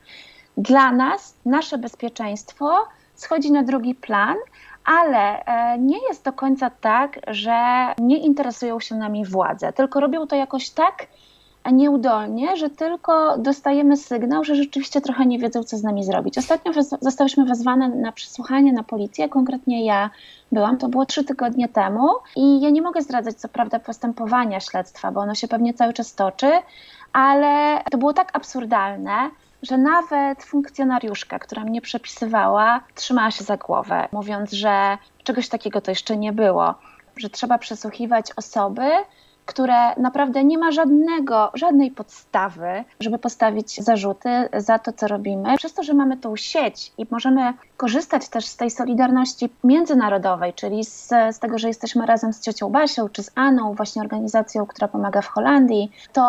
Dla 0.56 0.92
nas 0.92 1.34
nasze 1.46 1.78
bezpieczeństwo 1.78 2.86
schodzi 3.14 3.52
na 3.52 3.62
drugi 3.62 3.94
plan, 3.94 4.36
ale 4.84 5.44
e, 5.44 5.78
nie 5.78 5.98
jest 6.08 6.24
do 6.24 6.32
końca 6.32 6.70
tak, 6.70 7.20
że 7.26 7.86
nie 7.98 8.18
interesują 8.18 8.80
się 8.80 8.94
nami 8.94 9.24
władze, 9.24 9.72
tylko 9.72 10.00
robią 10.00 10.26
to 10.26 10.36
jakoś 10.36 10.70
tak, 10.70 11.06
nieudolnie, 11.70 12.56
że 12.56 12.70
tylko 12.70 13.38
dostajemy 13.38 13.96
sygnał, 13.96 14.44
że 14.44 14.54
rzeczywiście 14.54 15.00
trochę 15.00 15.26
nie 15.26 15.38
wiedzą, 15.38 15.62
co 15.62 15.76
z 15.76 15.82
nami 15.82 16.04
zrobić. 16.04 16.38
Ostatnio 16.38 16.72
zostałyśmy 17.00 17.44
wezwane 17.44 17.88
na 17.88 18.12
przesłuchanie 18.12 18.72
na 18.72 18.82
policję, 18.82 19.28
konkretnie 19.28 19.84
ja 19.84 20.10
byłam, 20.52 20.78
to 20.78 20.88
było 20.88 21.06
trzy 21.06 21.24
tygodnie 21.24 21.68
temu 21.68 22.08
i 22.36 22.60
ja 22.60 22.70
nie 22.70 22.82
mogę 22.82 23.02
zdradzać 23.02 23.36
co 23.36 23.48
prawda 23.48 23.78
postępowania 23.78 24.60
śledztwa, 24.60 25.12
bo 25.12 25.20
ono 25.20 25.34
się 25.34 25.48
pewnie 25.48 25.74
cały 25.74 25.92
czas 25.92 26.14
toczy, 26.14 26.52
ale 27.12 27.82
to 27.90 27.98
było 27.98 28.12
tak 28.12 28.36
absurdalne, 28.36 29.30
że 29.62 29.78
nawet 29.78 30.44
funkcjonariuszka, 30.44 31.38
która 31.38 31.64
mnie 31.64 31.80
przepisywała, 31.80 32.80
trzymała 32.94 33.30
się 33.30 33.44
za 33.44 33.56
głowę, 33.56 34.08
mówiąc, 34.12 34.52
że 34.52 34.98
czegoś 35.24 35.48
takiego 35.48 35.80
to 35.80 35.90
jeszcze 35.90 36.16
nie 36.16 36.32
było, 36.32 36.74
że 37.16 37.30
trzeba 37.30 37.58
przesłuchiwać 37.58 38.26
osoby, 38.36 38.90
które 39.46 39.94
naprawdę 39.96 40.44
nie 40.44 40.58
ma 40.58 40.72
żadnego, 40.72 41.50
żadnej 41.54 41.90
podstawy, 41.90 42.84
żeby 43.00 43.18
postawić 43.18 43.80
zarzuty 43.82 44.48
za 44.56 44.78
to, 44.78 44.92
co 44.92 45.08
robimy. 45.08 45.56
Przez 45.56 45.74
to, 45.74 45.82
że 45.82 45.94
mamy 45.94 46.16
tą 46.16 46.36
sieć 46.36 46.92
i 46.98 47.06
możemy 47.10 47.52
korzystać 47.76 48.28
też 48.28 48.46
z 48.46 48.56
tej 48.56 48.70
solidarności 48.70 49.48
międzynarodowej, 49.64 50.52
czyli 50.54 50.84
z, 50.84 51.08
z 51.08 51.38
tego, 51.38 51.58
że 51.58 51.68
jesteśmy 51.68 52.06
razem 52.06 52.32
z 52.32 52.40
ciocią 52.40 52.70
Basią 52.70 53.08
czy 53.08 53.22
z 53.22 53.30
Aną, 53.34 53.74
właśnie 53.74 54.02
organizacją, 54.02 54.66
która 54.66 54.88
pomaga 54.88 55.22
w 55.22 55.28
Holandii, 55.28 55.92
to 56.12 56.22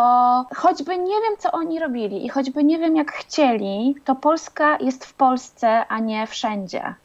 choćby 0.56 0.98
nie 0.98 1.22
wiem, 1.22 1.38
co 1.40 1.52
oni 1.52 1.80
robili 1.80 2.26
i 2.26 2.30
choćby 2.30 2.64
nie 2.64 2.80
wiem, 2.80 2.96
jak 2.96 3.12
chcieli, 3.12 3.96
to 4.06 4.16
Polska 4.16 4.78
jest 4.78 5.06
w 5.06 5.14
Polsce, 5.14 5.86
a 5.88 6.00
nie 6.00 6.28
wszędzie 6.28 6.96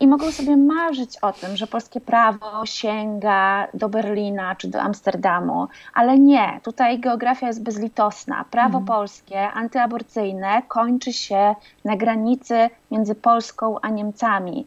i 0.00 0.06
mogą 0.06 0.32
sobie 0.32 0.56
marzyć 0.56 1.18
o 1.18 1.32
tym, 1.32 1.56
że 1.56 1.66
polskie 1.66 2.00
prawo 2.00 2.66
sięga 2.66 3.68
do 3.74 3.88
Berlina 3.88 4.56
czy 4.56 4.68
do 4.68 4.80
Amsterdamu, 4.80 5.68
ale 5.94 6.18
nie, 6.18 6.60
tutaj 6.62 6.98
geografia 6.98 7.46
jest 7.46 7.62
bezlitosna. 7.62 8.44
Prawo 8.50 8.78
mhm. 8.78 8.84
polskie, 8.84 9.50
antyaborcyjne 9.50 10.62
kończy 10.68 11.12
się 11.12 11.54
na 11.84 11.96
granicy 11.96 12.70
między 12.90 13.14
Polską 13.14 13.80
a 13.80 13.88
Niemcami. 13.88 14.66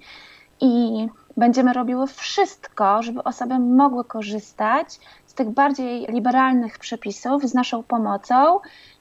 I 0.61 1.07
będziemy 1.37 1.73
robiły 1.73 2.07
wszystko, 2.07 3.03
żeby 3.03 3.23
osoby 3.23 3.59
mogły 3.59 4.05
korzystać 4.05 4.99
z 5.25 5.33
tych 5.33 5.49
bardziej 5.49 6.05
liberalnych 6.09 6.79
przepisów 6.79 7.43
z 7.43 7.53
naszą 7.53 7.83
pomocą. 7.83 8.59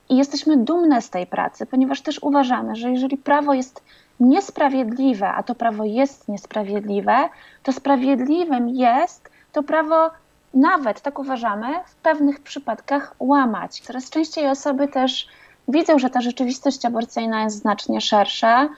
I 0.08 0.16
jesteśmy 0.16 0.56
dumne 0.56 1.02
z 1.02 1.10
tej 1.10 1.26
pracy, 1.26 1.66
ponieważ 1.66 2.00
też 2.00 2.22
uważamy, 2.22 2.76
że 2.76 2.90
jeżeli 2.90 3.16
prawo 3.16 3.54
jest 3.54 3.84
niesprawiedliwe, 4.20 5.28
a 5.28 5.42
to 5.42 5.54
prawo 5.54 5.84
jest 5.84 6.28
niesprawiedliwe, 6.28 7.28
to 7.62 7.72
sprawiedliwym 7.72 8.68
jest 8.68 9.30
to 9.52 9.62
prawo 9.62 10.10
nawet, 10.54 11.00
tak 11.00 11.18
uważamy, 11.18 11.66
w 11.86 11.94
pewnych 11.94 12.40
przypadkach 12.40 13.14
łamać. 13.20 13.80
Coraz 13.80 14.10
częściej 14.10 14.48
osoby 14.48 14.88
też 14.88 15.28
widzą, 15.68 15.98
że 15.98 16.10
ta 16.10 16.20
rzeczywistość 16.20 16.84
aborcyjna 16.84 17.44
jest 17.44 17.58
znacznie 17.58 18.00
szersza, 18.00 18.68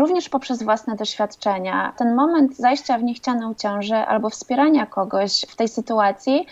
również 0.00 0.28
poprzez 0.28 0.62
własne 0.62 0.96
doświadczenia. 0.96 1.92
Ten 1.96 2.14
moment 2.14 2.56
zajścia 2.56 2.98
w 2.98 3.02
niechcianą 3.02 3.54
ciążę 3.54 4.06
albo 4.06 4.30
wspierania 4.30 4.86
kogoś 4.86 5.44
w 5.48 5.56
tej 5.56 5.68
sytuacji 5.68 6.46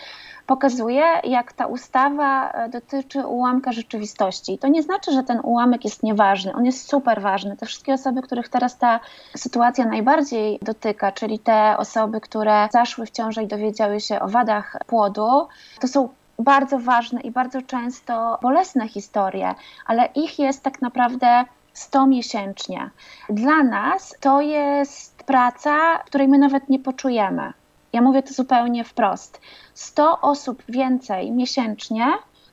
pokazuje, 0.49 1.05
jak 1.23 1.53
ta 1.53 1.65
ustawa 1.65 2.51
e, 2.51 2.69
dotyczy 2.69 3.27
ułamka 3.27 3.71
rzeczywistości. 3.71 4.53
I 4.53 4.57
to 4.57 4.67
nie 4.67 4.83
znaczy, 4.83 5.11
że 5.11 5.23
ten 5.23 5.39
ułamek 5.43 5.83
jest 5.83 6.03
nieważny, 6.03 6.53
on 6.53 6.65
jest 6.65 6.89
super 6.89 7.21
ważny. 7.21 7.57
Te 7.57 7.65
wszystkie 7.65 7.93
osoby, 7.93 8.21
których 8.21 8.49
teraz 8.49 8.77
ta 8.77 8.99
sytuacja 9.35 9.85
najbardziej 9.85 10.59
dotyka, 10.61 11.11
czyli 11.11 11.39
te 11.39 11.77
osoby, 11.77 12.21
które 12.21 12.67
zaszły 12.71 13.05
w 13.05 13.11
ciążę 13.11 13.43
i 13.43 13.47
dowiedziały 13.47 13.99
się 13.99 14.19
o 14.19 14.27
wadach 14.27 14.77
płodu, 14.87 15.47
to 15.79 15.87
są 15.87 16.09
bardzo 16.39 16.79
ważne 16.79 17.21
i 17.21 17.31
bardzo 17.31 17.61
często 17.61 18.39
bolesne 18.41 18.87
historie, 18.87 19.55
ale 19.85 20.05
ich 20.15 20.39
jest 20.39 20.63
tak 20.63 20.81
naprawdę 20.81 21.45
100 21.79 22.07
miesięcznie. 22.07 22.89
Dla 23.29 23.63
nas 23.63 24.15
to 24.19 24.41
jest 24.41 25.23
praca, 25.23 25.97
której 25.97 26.27
my 26.27 26.37
nawet 26.37 26.69
nie 26.69 26.79
poczujemy. 26.79 27.53
Ja 27.93 28.01
mówię 28.01 28.23
to 28.23 28.33
zupełnie 28.33 28.83
wprost. 28.83 29.41
100 29.73 30.21
osób 30.21 30.63
więcej 30.69 31.31
miesięcznie 31.31 32.05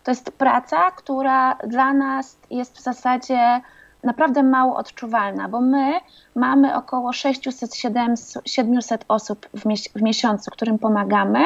to 0.06 0.10
jest 0.10 0.30
praca, 0.30 0.90
która 0.90 1.54
dla 1.54 1.92
nas 1.92 2.38
jest 2.50 2.78
w 2.78 2.80
zasadzie 2.80 3.60
naprawdę 4.04 4.42
mało 4.42 4.76
odczuwalna, 4.76 5.48
bo 5.48 5.60
my 5.60 6.00
mamy 6.34 6.74
około 6.74 7.10
600-700 7.10 8.98
osób 9.08 9.46
w, 9.94 10.02
miesiącu, 10.02 10.50
którym 10.50 10.78
pomagamy 10.78 11.44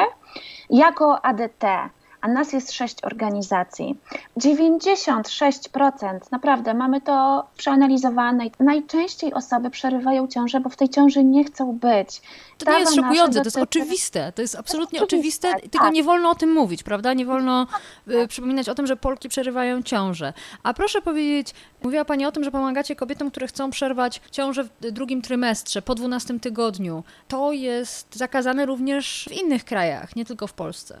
jako 0.69 1.25
ADT 1.25 1.63
a 2.21 2.27
nas 2.27 2.53
jest 2.53 2.71
sześć 2.71 3.03
organizacji. 3.03 3.97
96% 4.37 6.19
naprawdę 6.31 6.73
mamy 6.73 7.01
to 7.01 7.47
przeanalizowane. 7.57 8.43
Najczęściej 8.59 9.33
osoby 9.33 9.69
przerywają 9.69 10.27
ciążę, 10.27 10.59
bo 10.59 10.69
w 10.69 10.75
tej 10.75 10.89
ciąży 10.89 11.23
nie 11.23 11.43
chcą 11.43 11.71
być. 11.71 12.21
To 12.57 12.71
nie 12.71 12.79
jest 12.79 12.95
szokujące, 12.95 13.39
to 13.39 13.45
jest 13.45 13.57
oczywiste. 13.57 14.31
To 14.31 14.41
jest 14.41 14.55
absolutnie 14.55 14.99
to 14.99 15.05
jest 15.05 15.13
oczywiste, 15.13 15.47
oczywiste 15.47 15.69
tylko 15.69 15.85
tak. 15.85 15.93
nie 15.93 16.03
wolno 16.03 16.29
o 16.29 16.35
tym 16.35 16.51
mówić, 16.53 16.83
prawda? 16.83 17.13
Nie 17.13 17.25
wolno 17.25 17.67
y, 18.07 18.27
przypominać 18.27 18.69
o 18.69 18.75
tym, 18.75 18.87
że 18.87 18.97
Polki 18.97 19.29
przerywają 19.29 19.83
ciążę. 19.83 20.33
A 20.63 20.73
proszę 20.73 21.01
powiedzieć, 21.01 21.53
mówiła 21.83 22.05
Pani 22.05 22.25
o 22.25 22.31
tym, 22.31 22.43
że 22.43 22.51
pomagacie 22.51 22.95
kobietom, 22.95 23.31
które 23.31 23.47
chcą 23.47 23.69
przerwać 23.69 24.21
ciążę 24.31 24.63
w 24.63 24.91
drugim 24.91 25.21
trymestrze, 25.21 25.81
po 25.81 25.95
12 25.95 26.39
tygodniu. 26.39 27.03
To 27.27 27.51
jest 27.51 28.15
zakazane 28.15 28.65
również 28.65 29.27
w 29.29 29.31
innych 29.31 29.65
krajach, 29.65 30.15
nie 30.15 30.25
tylko 30.25 30.47
w 30.47 30.53
Polsce. 30.53 30.97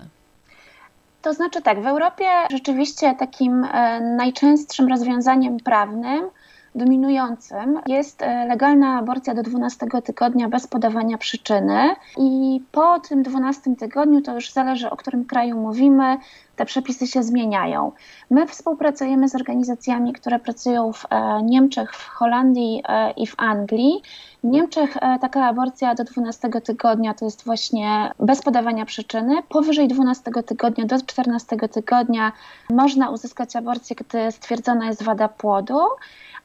To 1.21 1.33
znaczy 1.33 1.61
tak, 1.61 1.81
w 1.81 1.87
Europie 1.87 2.25
rzeczywiście 2.51 3.15
takim 3.15 3.63
e, 3.63 4.01
najczęstszym 4.01 4.87
rozwiązaniem 4.87 5.57
prawnym 5.57 6.29
dominującym 6.75 7.79
jest 7.87 8.21
e, 8.21 8.45
legalna 8.45 8.97
aborcja 8.97 9.33
do 9.33 9.43
12 9.43 9.87
tygodnia 10.03 10.49
bez 10.49 10.67
podawania 10.67 11.17
przyczyny. 11.17 11.95
I 12.17 12.61
po 12.71 12.99
tym 12.99 13.23
12 13.23 13.75
tygodniu, 13.75 14.21
to 14.21 14.35
już 14.35 14.51
zależy 14.51 14.89
o 14.89 14.97
którym 14.97 15.25
kraju 15.25 15.57
mówimy, 15.57 16.17
te 16.55 16.65
przepisy 16.65 17.07
się 17.07 17.23
zmieniają. 17.23 17.91
My 18.29 18.47
współpracujemy 18.47 19.29
z 19.29 19.35
organizacjami, 19.35 20.13
które 20.13 20.39
pracują 20.39 20.93
w 20.93 21.05
e, 21.09 21.43
Niemczech, 21.43 21.95
w 21.95 22.07
Holandii 22.07 22.83
e, 22.87 23.11
i 23.11 23.27
w 23.27 23.33
Anglii. 23.37 24.01
W 24.43 24.47
Niemczech 24.47 24.97
taka 25.21 25.45
aborcja 25.45 25.95
do 25.95 26.03
12 26.03 26.49
tygodnia 26.49 27.13
to 27.13 27.25
jest 27.25 27.45
właśnie 27.45 28.11
bez 28.19 28.41
podawania 28.41 28.85
przyczyny. 28.85 29.35
Powyżej 29.49 29.87
12 29.87 30.31
tygodnia 30.45 30.85
do 30.85 30.97
14 30.97 31.57
tygodnia 31.57 32.31
można 32.69 33.09
uzyskać 33.09 33.55
aborcję, 33.55 33.95
gdy 33.95 34.31
stwierdzona 34.31 34.85
jest 34.85 35.03
wada 35.03 35.27
płodu 35.27 35.79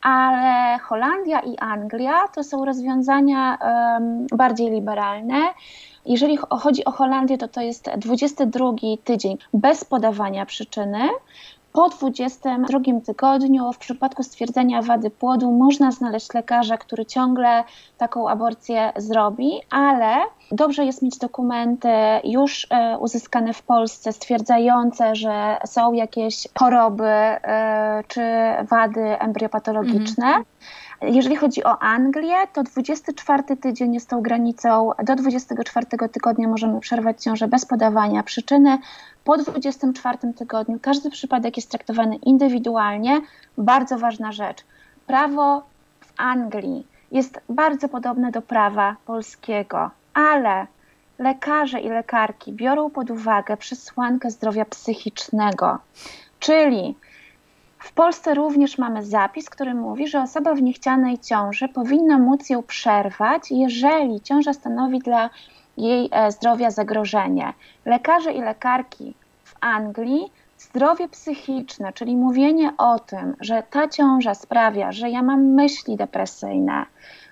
ale 0.02 0.78
Holandia 0.78 1.40
i 1.40 1.58
Anglia 1.58 2.28
to 2.34 2.44
są 2.44 2.64
rozwiązania 2.64 3.58
um, 3.60 4.26
bardziej 4.26 4.70
liberalne. 4.70 5.36
Jeżeli 6.06 6.36
chodzi 6.36 6.84
o 6.84 6.90
Holandię, 6.90 7.38
to 7.38 7.48
to 7.48 7.60
jest 7.60 7.90
22 7.96 8.72
tydzień 9.04 9.38
bez 9.54 9.84
podawania 9.84 10.46
przyczyny. 10.46 10.98
Po 11.72 11.88
22 11.88 12.80
tygodniu, 13.06 13.72
w 13.72 13.78
przypadku 13.78 14.22
stwierdzenia 14.22 14.82
wady 14.82 15.10
płodu, 15.10 15.52
można 15.52 15.90
znaleźć 15.90 16.34
lekarza, 16.34 16.78
który 16.78 17.06
ciągle 17.06 17.64
taką 17.98 18.28
aborcję 18.28 18.92
zrobi, 18.96 19.60
ale 19.70 20.16
dobrze 20.52 20.84
jest 20.84 21.02
mieć 21.02 21.18
dokumenty 21.18 21.88
już 22.24 22.66
e, 22.70 22.98
uzyskane 22.98 23.52
w 23.52 23.62
Polsce, 23.62 24.12
stwierdzające, 24.12 25.16
że 25.16 25.56
są 25.66 25.92
jakieś 25.92 26.48
choroby 26.58 27.04
e, 27.04 28.04
czy 28.08 28.22
wady 28.68 29.20
embryopatologiczne. 29.20 30.26
Mhm. 30.26 30.44
Jeżeli 31.02 31.36
chodzi 31.36 31.64
o 31.64 31.78
Anglię, 31.78 32.36
to 32.52 32.62
24 32.62 33.56
tydzień 33.56 33.94
jest 33.94 34.10
tą 34.10 34.22
granicą. 34.22 34.90
Do 35.04 35.16
24 35.16 35.86
tygodnia 36.12 36.48
możemy 36.48 36.80
przerwać 36.80 37.22
ciążę 37.22 37.48
bez 37.48 37.66
podawania 37.66 38.22
przyczyny. 38.22 38.78
Po 39.24 39.36
24 39.36 40.18
tygodniu 40.32 40.78
każdy 40.82 41.10
przypadek 41.10 41.56
jest 41.56 41.70
traktowany 41.70 42.16
indywidualnie. 42.16 43.20
Bardzo 43.58 43.98
ważna 43.98 44.32
rzecz. 44.32 44.64
Prawo 45.06 45.62
w 46.00 46.12
Anglii 46.16 46.86
jest 47.12 47.40
bardzo 47.48 47.88
podobne 47.88 48.30
do 48.30 48.42
prawa 48.42 48.96
polskiego, 49.06 49.90
ale 50.16 50.66
lekarze 51.18 51.80
i 51.80 51.88
lekarki 51.88 52.52
biorą 52.52 52.90
pod 52.90 53.10
uwagę 53.10 53.56
przesłankę 53.56 54.30
zdrowia 54.30 54.64
psychicznego, 54.64 55.78
czyli 56.40 56.96
w 57.78 57.92
Polsce 57.92 58.34
również 58.34 58.78
mamy 58.78 59.04
zapis, 59.04 59.50
który 59.50 59.74
mówi, 59.74 60.08
że 60.08 60.22
osoba 60.22 60.54
w 60.54 60.62
niechcianej 60.62 61.18
ciąży 61.18 61.68
powinna 61.68 62.18
móc 62.18 62.50
ją 62.50 62.62
przerwać, 62.62 63.50
jeżeli 63.50 64.20
ciąża 64.20 64.52
stanowi 64.52 64.98
dla 64.98 65.30
jej 65.76 66.08
e, 66.12 66.32
zdrowia 66.32 66.70
zagrożenie. 66.70 67.52
Lekarze 67.84 68.32
i 68.32 68.40
lekarki 68.40 69.14
w 69.44 69.54
Anglii 69.60 70.32
zdrowie 70.58 71.08
psychiczne, 71.08 71.92
czyli 71.92 72.16
mówienie 72.16 72.72
o 72.78 72.98
tym, 72.98 73.36
że 73.40 73.62
ta 73.70 73.88
ciąża 73.88 74.34
sprawia, 74.34 74.92
że 74.92 75.10
ja 75.10 75.22
mam 75.22 75.44
myśli 75.44 75.96
depresyjne, 75.96 76.86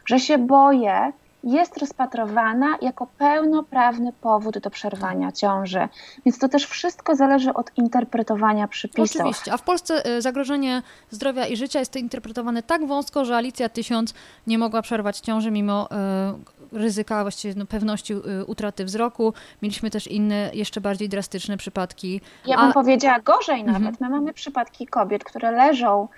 że 0.07 0.21
się 0.21 0.39
boję, 0.39 1.13
jest 1.45 1.79
rozpatrowana 1.79 2.79
jako 2.83 3.07
pełnoprawny 3.07 4.13
powód 4.13 4.59
do 4.59 4.71
przerwania 4.71 5.33
ciąży. 5.33 5.89
Więc 6.25 6.39
to 6.39 6.49
też 6.49 6.67
wszystko 6.67 7.17
zależy 7.17 7.55
od 7.55 7.71
interpretowania 7.77 8.69
przepisów. 8.69 9.21
Oczywiście, 9.21 9.53
a 9.53 9.57
w 9.57 9.63
Polsce 9.63 10.17
y, 10.17 10.23
zagrożenie 10.23 10.83
zdrowia 11.11 11.47
i 11.47 11.57
życia 11.57 11.79
jest 11.79 11.97
interpretowane 11.97 12.63
tak 12.63 12.87
wąsko, 12.87 13.25
że 13.25 13.37
Alicja 13.37 13.69
Tysiąc 13.69 14.15
nie 14.47 14.59
mogła 14.59 14.83
przerwać 14.83 15.19
ciąży 15.19 15.51
mimo 15.51 15.89
y, 16.73 16.79
ryzyka, 16.79 17.23
właściwie 17.23 17.55
no, 17.57 17.67
pewności 17.67 18.13
y, 18.13 18.45
utraty 18.47 18.85
wzroku. 18.85 19.35
Mieliśmy 19.63 19.91
też 19.91 20.07
inne, 20.07 20.51
jeszcze 20.53 20.81
bardziej 20.81 21.09
drastyczne 21.09 21.57
przypadki. 21.57 22.21
Ja 22.47 22.57
bym 22.57 22.71
a... 22.71 22.73
powiedziała 22.73 23.21
gorzej 23.21 23.65
nawet. 23.65 23.89
Mhm. 23.89 23.97
My 24.01 24.09
mamy 24.09 24.33
przypadki 24.33 24.87
kobiet, 24.87 25.25
które 25.25 25.51
leżą 25.51 26.09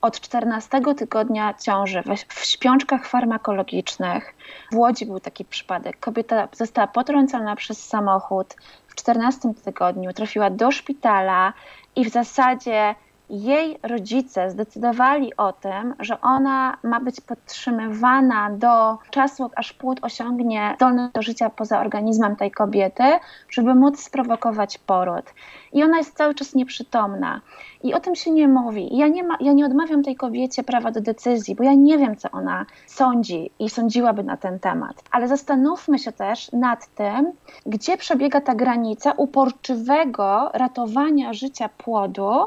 od 0.00 0.20
14 0.20 0.80
tygodnia 0.96 1.54
ciąży 1.54 2.02
w 2.28 2.44
śpiączkach 2.44 3.06
farmakologicznych. 3.06 4.34
W 4.72 4.76
Łodzi 4.76 5.06
był 5.06 5.20
taki 5.20 5.44
przypadek. 5.44 6.00
Kobieta 6.00 6.48
została 6.52 6.86
potrącona 6.86 7.56
przez 7.56 7.86
samochód 7.86 8.54
w 8.88 8.94
14 8.94 9.54
tygodniu, 9.64 10.12
trafiła 10.12 10.50
do 10.50 10.70
szpitala 10.70 11.52
i 11.96 12.04
w 12.04 12.08
zasadzie 12.08 12.94
jej 13.30 13.78
rodzice 13.82 14.50
zdecydowali 14.50 15.36
o 15.36 15.52
tym, 15.52 15.94
że 16.00 16.20
ona 16.20 16.76
ma 16.82 17.00
być 17.00 17.20
podtrzymywana 17.20 18.50
do 18.50 18.98
czasu, 19.10 19.50
aż 19.56 19.72
płód 19.72 19.98
osiągnie 20.02 20.72
zdolność 20.76 21.12
do 21.12 21.22
życia 21.22 21.50
poza 21.50 21.80
organizmem 21.80 22.36
tej 22.36 22.50
kobiety, 22.50 23.04
żeby 23.50 23.74
móc 23.74 24.00
sprowokować 24.00 24.78
poród. 24.78 25.24
I 25.72 25.82
ona 25.82 25.98
jest 25.98 26.16
cały 26.16 26.34
czas 26.34 26.54
nieprzytomna. 26.54 27.40
I 27.82 27.94
o 27.94 28.00
tym 28.00 28.14
się 28.14 28.30
nie 28.30 28.48
mówi. 28.48 28.96
ja 28.96 29.08
nie, 29.08 29.24
ma, 29.24 29.36
ja 29.40 29.52
nie 29.52 29.66
odmawiam 29.66 30.02
tej 30.02 30.16
kobiecie 30.16 30.62
prawa 30.62 30.90
do 30.90 31.00
decyzji, 31.00 31.54
bo 31.54 31.64
ja 31.64 31.74
nie 31.74 31.98
wiem, 31.98 32.16
co 32.16 32.30
ona 32.30 32.66
sądzi 32.86 33.50
i 33.58 33.70
sądziłaby 33.70 34.22
na 34.22 34.36
ten 34.36 34.58
temat. 34.58 35.02
Ale 35.10 35.28
zastanówmy 35.28 35.98
się 35.98 36.12
też 36.12 36.52
nad 36.52 36.94
tym, 36.94 37.32
gdzie 37.66 37.96
przebiega 37.96 38.40
ta 38.40 38.54
granica 38.54 39.12
uporczywego 39.12 40.50
ratowania 40.54 41.32
życia 41.32 41.68
płodu 41.68 42.46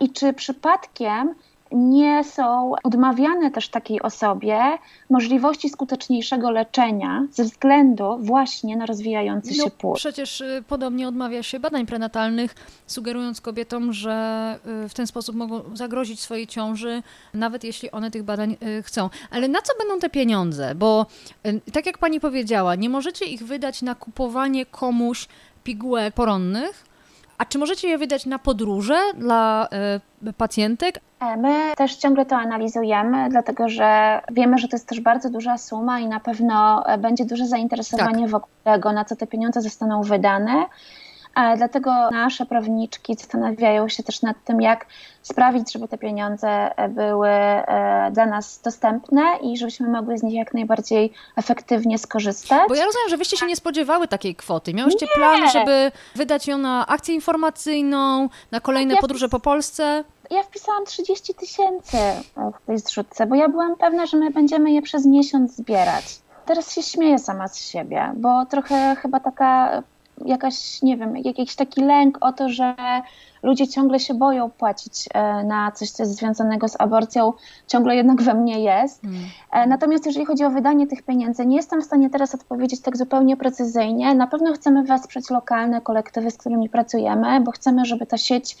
i 0.00 0.10
czy 0.10 0.32
przypadkiem 0.32 1.34
nie 1.72 2.24
są 2.24 2.72
odmawiane 2.84 3.50
też 3.50 3.68
takiej 3.68 4.02
osobie 4.02 4.58
możliwości 5.10 5.68
skuteczniejszego 5.68 6.50
leczenia 6.50 7.26
ze 7.32 7.44
względu 7.44 8.18
właśnie 8.20 8.76
na 8.76 8.86
rozwijający 8.86 9.54
no, 9.58 9.64
się 9.64 9.70
płód. 9.70 9.96
Przecież 9.96 10.40
y, 10.40 10.64
podobnie 10.68 11.08
odmawia 11.08 11.42
się 11.42 11.60
badań 11.60 11.86
prenatalnych, 11.86 12.54
sugerując 12.86 13.40
kobietom, 13.40 13.92
że 13.92 14.58
y, 14.84 14.88
w 14.88 14.94
ten 14.94 15.06
sposób 15.06 15.36
mogą 15.36 15.62
zagrozić 15.74 16.20
swojej 16.20 16.46
ciąży, 16.46 17.02
nawet 17.34 17.64
jeśli 17.64 17.90
one 17.90 18.10
tych 18.10 18.22
badań 18.22 18.56
y, 18.78 18.82
chcą. 18.82 19.10
Ale 19.30 19.48
na 19.48 19.62
co 19.62 19.72
będą 19.78 19.98
te 19.98 20.10
pieniądze? 20.10 20.74
Bo 20.74 21.06
tak 21.72 21.86
jak 21.86 21.98
pani 21.98 22.20
powiedziała, 22.20 22.74
nie 22.74 22.88
możecie 22.88 23.24
ich 23.24 23.42
wydać 23.42 23.82
na 23.82 23.94
kupowanie 23.94 24.66
komuś 24.66 25.28
pigułek 25.64 26.14
poronnych, 26.14 26.87
a 27.38 27.44
czy 27.44 27.58
możecie 27.58 27.88
je 27.88 27.98
wydać 27.98 28.26
na 28.26 28.38
podróże 28.38 28.98
dla 29.14 29.68
y, 30.26 30.32
pacjentek? 30.32 31.00
E, 31.20 31.36
my 31.36 31.72
też 31.76 31.96
ciągle 31.96 32.26
to 32.26 32.36
analizujemy, 32.36 33.28
dlatego 33.30 33.68
że 33.68 34.20
wiemy, 34.30 34.58
że 34.58 34.68
to 34.68 34.76
jest 34.76 34.88
też 34.88 35.00
bardzo 35.00 35.30
duża 35.30 35.58
suma 35.58 36.00
i 36.00 36.06
na 36.06 36.20
pewno 36.20 36.86
e, 36.86 36.98
będzie 36.98 37.24
duże 37.24 37.46
zainteresowanie 37.46 38.22
tak. 38.22 38.30
wokół 38.30 38.50
tego, 38.64 38.92
na 38.92 39.04
co 39.04 39.16
te 39.16 39.26
pieniądze 39.26 39.62
zostaną 39.62 40.02
wydane. 40.02 40.64
Dlatego 41.56 42.10
nasze 42.10 42.46
prawniczki 42.46 43.14
zastanawiają 43.14 43.88
się 43.88 44.02
też 44.02 44.22
nad 44.22 44.44
tym, 44.44 44.60
jak 44.60 44.86
sprawić, 45.22 45.72
żeby 45.72 45.88
te 45.88 45.98
pieniądze 45.98 46.70
były 46.88 47.28
e, 47.28 48.10
dla 48.12 48.26
nas 48.26 48.60
dostępne 48.64 49.22
i 49.42 49.58
żebyśmy 49.58 49.88
mogły 49.88 50.18
z 50.18 50.22
nich 50.22 50.34
jak 50.34 50.54
najbardziej 50.54 51.12
efektywnie 51.36 51.98
skorzystać. 51.98 52.68
Bo 52.68 52.74
ja 52.74 52.84
rozumiem, 52.84 53.08
że 53.08 53.16
wyście 53.16 53.36
się 53.36 53.46
nie 53.46 53.56
spodziewały 53.56 54.08
takiej 54.08 54.34
kwoty. 54.34 54.74
Miałyście 54.74 55.06
nie. 55.06 55.12
plan, 55.12 55.50
żeby 55.50 55.92
wydać 56.14 56.48
ją 56.48 56.58
na 56.58 56.86
akcję 56.86 57.14
informacyjną, 57.14 58.28
na 58.50 58.60
kolejne 58.60 58.94
ja 58.94 59.00
podróże 59.00 59.28
po 59.28 59.40
Polsce? 59.40 60.04
Ja 60.30 60.42
wpisałam 60.42 60.84
30 60.84 61.34
tysięcy 61.34 61.96
w 62.36 62.66
tej 62.66 62.78
zrzutce, 62.78 63.26
bo 63.26 63.34
ja 63.34 63.48
byłam 63.48 63.76
pewna, 63.76 64.06
że 64.06 64.16
my 64.16 64.30
będziemy 64.30 64.70
je 64.70 64.82
przez 64.82 65.06
miesiąc 65.06 65.56
zbierać. 65.56 66.04
Teraz 66.46 66.74
się 66.74 66.82
śmieję 66.82 67.18
sama 67.18 67.48
z 67.48 67.58
siebie, 67.58 68.12
bo 68.16 68.46
trochę 68.46 68.96
chyba 69.02 69.20
taka 69.20 69.82
jakaś, 70.24 70.82
nie 70.82 70.96
wiem, 70.96 71.16
jakiś 71.16 71.54
taki 71.54 71.80
lęk 71.80 72.18
o 72.20 72.32
to, 72.32 72.48
że 72.48 72.74
ludzie 73.42 73.68
ciągle 73.68 74.00
się 74.00 74.14
boją 74.14 74.50
płacić 74.50 75.08
e, 75.14 75.44
na 75.44 75.72
coś, 75.72 75.90
co 75.90 76.02
jest 76.02 76.16
związanego 76.16 76.68
z 76.68 76.80
aborcją, 76.80 77.32
ciągle 77.66 77.96
jednak 77.96 78.22
we 78.22 78.34
mnie 78.34 78.60
jest. 78.60 79.04
Mm. 79.04 79.68
Natomiast 79.68 80.06
jeżeli 80.06 80.26
chodzi 80.26 80.44
o 80.44 80.50
wydanie 80.50 80.86
tych 80.86 81.02
pieniędzy, 81.02 81.46
nie 81.46 81.56
jestem 81.56 81.82
w 81.82 81.84
stanie 81.84 82.10
teraz 82.10 82.34
odpowiedzieć 82.34 82.80
tak 82.80 82.96
zupełnie 82.96 83.36
precyzyjnie. 83.36 84.14
Na 84.14 84.26
pewno 84.26 84.52
chcemy 84.52 84.82
wesprzeć 84.82 85.30
lokalne 85.30 85.80
kolektywy, 85.80 86.30
z 86.30 86.36
którymi 86.36 86.68
pracujemy, 86.68 87.40
bo 87.40 87.50
chcemy, 87.50 87.84
żeby 87.84 88.06
ta 88.06 88.18
sieć 88.18 88.56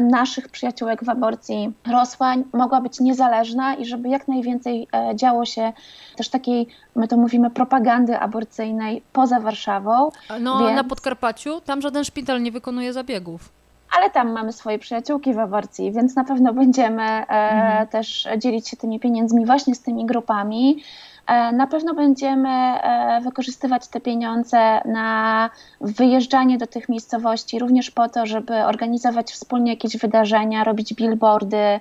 naszych 0.00 0.48
przyjaciółek 0.48 1.04
w 1.04 1.08
aborcji 1.08 1.72
rosła, 1.92 2.34
mogła 2.52 2.80
być 2.80 3.00
niezależna 3.00 3.74
i 3.74 3.84
żeby 3.84 4.08
jak 4.08 4.28
najwięcej 4.28 4.88
e, 4.94 5.16
działo 5.16 5.44
się 5.44 5.72
też 6.16 6.28
takiej, 6.28 6.68
my 6.96 7.08
to 7.08 7.16
mówimy, 7.16 7.50
propagandy 7.50 8.18
aborcyjnej 8.18 9.02
poza 9.12 9.40
Warszawą. 9.40 10.10
No, 10.40 10.58
więc... 10.58 10.70
a 10.70 10.74
na 10.74 10.84
Podkarpaciu 10.84 11.60
tam 11.60 11.80
żaden 11.80 12.04
szpital 12.04 12.42
nie 12.42 12.52
wykonuje 12.52 12.92
zabiegów 12.92 13.57
ale 13.96 14.10
tam 14.10 14.32
mamy 14.32 14.52
swoje 14.52 14.78
przyjaciółki 14.78 15.34
w 15.34 15.38
aborcji, 15.38 15.92
więc 15.92 16.16
na 16.16 16.24
pewno 16.24 16.54
będziemy 16.54 17.02
e, 17.02 17.26
mhm. 17.28 17.86
też 17.86 18.28
dzielić 18.38 18.68
się 18.68 18.76
tymi 18.76 19.00
pieniędzmi 19.00 19.46
właśnie 19.46 19.74
z 19.74 19.82
tymi 19.82 20.06
grupami. 20.06 20.82
E, 21.28 21.52
na 21.52 21.66
pewno 21.66 21.94
będziemy 21.94 22.48
e, 22.48 23.20
wykorzystywać 23.20 23.88
te 23.88 24.00
pieniądze 24.00 24.80
na 24.84 25.50
wyjeżdżanie 25.80 26.58
do 26.58 26.66
tych 26.66 26.88
miejscowości, 26.88 27.58
również 27.58 27.90
po 27.90 28.08
to, 28.08 28.26
żeby 28.26 28.54
organizować 28.54 29.32
wspólnie 29.32 29.72
jakieś 29.72 29.96
wydarzenia, 29.96 30.64
robić 30.64 30.94
billboardy. 30.94 31.80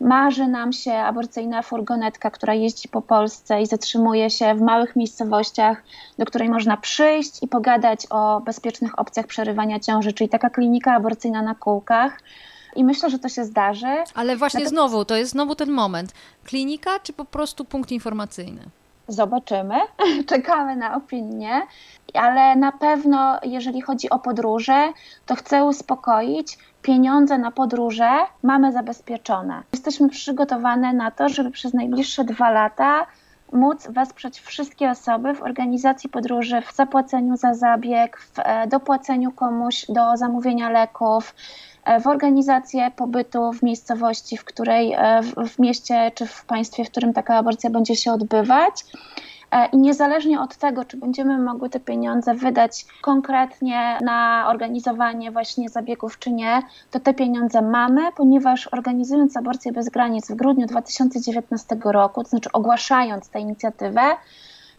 Marzy 0.00 0.46
nam 0.46 0.72
się 0.72 0.92
aborcyjna 0.92 1.62
furgonetka, 1.62 2.30
która 2.30 2.54
jeździ 2.54 2.88
po 2.88 3.02
Polsce 3.02 3.62
i 3.62 3.66
zatrzymuje 3.66 4.30
się 4.30 4.54
w 4.54 4.60
małych 4.60 4.96
miejscowościach, 4.96 5.82
do 6.18 6.24
której 6.24 6.48
można 6.48 6.76
przyjść 6.76 7.42
i 7.42 7.48
pogadać 7.48 8.06
o 8.10 8.40
bezpiecznych 8.40 8.98
opcjach 8.98 9.26
przerywania 9.26 9.80
ciąży, 9.80 10.12
czyli 10.12 10.30
taka 10.30 10.50
klinika 10.50 10.94
aborcyjna 10.94 11.42
na 11.42 11.54
kółkach. 11.54 12.20
I 12.76 12.84
myślę, 12.84 13.10
że 13.10 13.18
to 13.18 13.28
się 13.28 13.44
zdarzy. 13.44 13.96
Ale 14.14 14.36
właśnie 14.36 14.60
Natomiast... 14.60 14.74
znowu, 14.74 15.04
to 15.04 15.16
jest 15.16 15.32
znowu 15.32 15.54
ten 15.54 15.70
moment. 15.70 16.12
Klinika 16.44 16.90
czy 17.02 17.12
po 17.12 17.24
prostu 17.24 17.64
punkt 17.64 17.92
informacyjny? 17.92 18.60
Zobaczymy, 19.08 19.74
czekamy 20.28 20.76
na 20.76 20.96
opinię, 20.96 21.62
ale 22.14 22.56
na 22.56 22.72
pewno 22.72 23.38
jeżeli 23.42 23.80
chodzi 23.80 24.10
o 24.10 24.18
podróże, 24.18 24.92
to 25.26 25.34
chcę 25.34 25.64
uspokoić, 25.64 26.58
pieniądze 26.82 27.38
na 27.38 27.50
podróże 27.50 28.10
mamy 28.42 28.72
zabezpieczone. 28.72 29.62
Jesteśmy 29.72 30.08
przygotowane 30.08 30.92
na 30.92 31.10
to, 31.10 31.28
żeby 31.28 31.50
przez 31.50 31.74
najbliższe 31.74 32.24
dwa 32.24 32.50
lata 32.50 33.06
móc 33.52 33.88
wesprzeć 33.88 34.40
wszystkie 34.40 34.90
osoby 34.90 35.34
w 35.34 35.42
organizacji 35.42 36.10
podróży, 36.10 36.60
w 36.60 36.72
zapłaceniu 36.72 37.36
za 37.36 37.54
zabieg, 37.54 38.18
w 38.20 38.38
e, 38.38 38.66
dopłaceniu 38.66 39.32
komuś 39.32 39.86
do 39.88 40.16
zamówienia 40.16 40.70
leków, 40.70 41.34
E, 41.88 42.00
w 42.00 42.06
organizację 42.06 42.90
pobytu 42.96 43.52
w 43.52 43.62
miejscowości, 43.62 44.36
w 44.36 44.44
której, 44.44 44.92
e, 44.92 45.22
w 45.46 45.58
mieście 45.58 46.12
czy 46.14 46.26
w 46.26 46.44
państwie, 46.44 46.84
w 46.84 46.90
którym 46.90 47.12
taka 47.12 47.36
aborcja 47.36 47.70
będzie 47.70 47.96
się 47.96 48.12
odbywać. 48.12 48.84
E, 49.50 49.66
I 49.66 49.76
niezależnie 49.76 50.40
od 50.40 50.56
tego, 50.56 50.84
czy 50.84 50.96
będziemy 50.96 51.38
mogły 51.38 51.70
te 51.70 51.80
pieniądze 51.80 52.34
wydać 52.34 52.86
konkretnie 53.02 53.98
na 54.00 54.46
organizowanie 54.48 55.30
właśnie 55.30 55.68
zabiegów, 55.68 56.18
czy 56.18 56.32
nie, 56.32 56.62
to 56.90 57.00
te 57.00 57.14
pieniądze 57.14 57.62
mamy, 57.62 58.12
ponieważ 58.16 58.68
organizując 58.72 59.36
aborcję 59.36 59.72
bez 59.72 59.88
granic 59.88 60.30
w 60.30 60.34
grudniu 60.34 60.66
2019 60.66 61.76
roku, 61.84 62.22
to 62.22 62.28
znaczy 62.28 62.52
ogłaszając 62.52 63.28
tę 63.28 63.40
inicjatywę, 63.40 64.02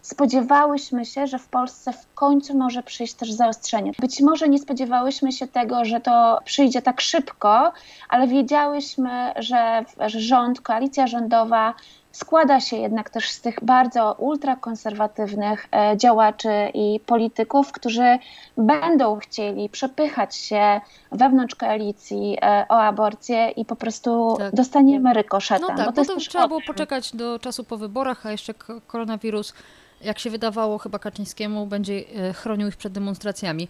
spodziewałyśmy 0.02 1.06
się, 1.06 1.28
że 1.28 1.40
w 1.40 1.48
Polsce 1.48 1.94
w 1.94 2.14
końcu 2.14 2.58
może 2.58 2.84
przyjść 2.84 3.14
też 3.14 3.32
zaostrzenie. 3.32 3.92
Być 4.00 4.22
może 4.22 4.50
nie 4.50 4.60
spodziewałyśmy 4.60 5.32
się 5.32 5.48
tego, 5.48 5.86
że 5.86 6.00
to 6.00 6.40
przyjdzie 6.46 6.82
tak 6.82 7.02
szybko, 7.02 7.72
ale 8.10 8.28
wiedziałyśmy, 8.28 9.34
że, 9.36 9.86
że 10.08 10.20
rząd, 10.20 10.62
koalicja 10.62 11.08
rządowa 11.08 11.74
składa 12.12 12.60
się 12.60 12.78
jednak 12.78 13.10
też 13.10 13.32
z 13.32 13.42
tych 13.42 13.64
bardzo 13.64 14.14
ultrakonserwatywnych 14.14 15.68
e, 15.72 15.98
działaczy 15.98 16.52
i 16.74 17.00
polityków, 17.06 17.72
którzy 17.72 18.20
będą 18.58 19.18
chcieli 19.18 19.70
przepychać 19.70 20.36
się 20.36 20.82
wewnątrz 21.12 21.56
koalicji 21.56 22.38
e, 22.42 22.66
o 22.70 22.82
aborcję 22.82 23.50
i 23.50 23.66
po 23.66 23.76
prostu 23.76 24.36
tak. 24.38 24.56
dostaniemy 24.56 25.14
rykoszetem. 25.14 25.68
No 25.70 25.78
tak, 25.78 25.86
bo 25.86 25.92
to, 25.92 26.06
to 26.06 26.20
trzeba 26.20 26.48
było 26.48 26.62
poczekać 26.68 27.16
do 27.16 27.40
czasu 27.40 27.64
po 27.64 27.78
wyborach, 27.78 28.26
a 28.26 28.32
jeszcze 28.32 28.54
koronawirus 28.88 29.54
jak 30.02 30.20
się 30.20 30.30
wydawało 30.30 30.78
chyba 30.78 31.00
Kaczyńskiemu, 31.00 31.66
będzie 31.66 31.94
e, 31.94 32.34
chronił 32.34 32.68
ich 32.68 32.78
przed 32.78 32.94
demonstracjami. 32.94 33.68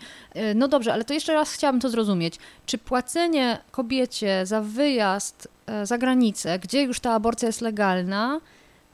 No 0.56 0.68
dobrze, 0.68 0.94
ale 0.94 1.06
to 1.06 1.14
jeszcze 1.14 1.34
raz 1.34 1.54
chciałabym 1.54 1.82
to 1.82 1.90
zrozumieć. 1.90 2.36
Czy 2.66 2.78
płacenie 2.78 3.58
kobiecie 3.72 4.46
za 4.46 4.62
wyjazd 4.62 5.48
za 5.84 5.98
granicę, 5.98 6.60
gdzie 6.60 6.84
już 6.84 7.00
ta 7.00 7.14
aborcja 7.14 7.48
jest 7.48 7.62
legalna, 7.62 8.40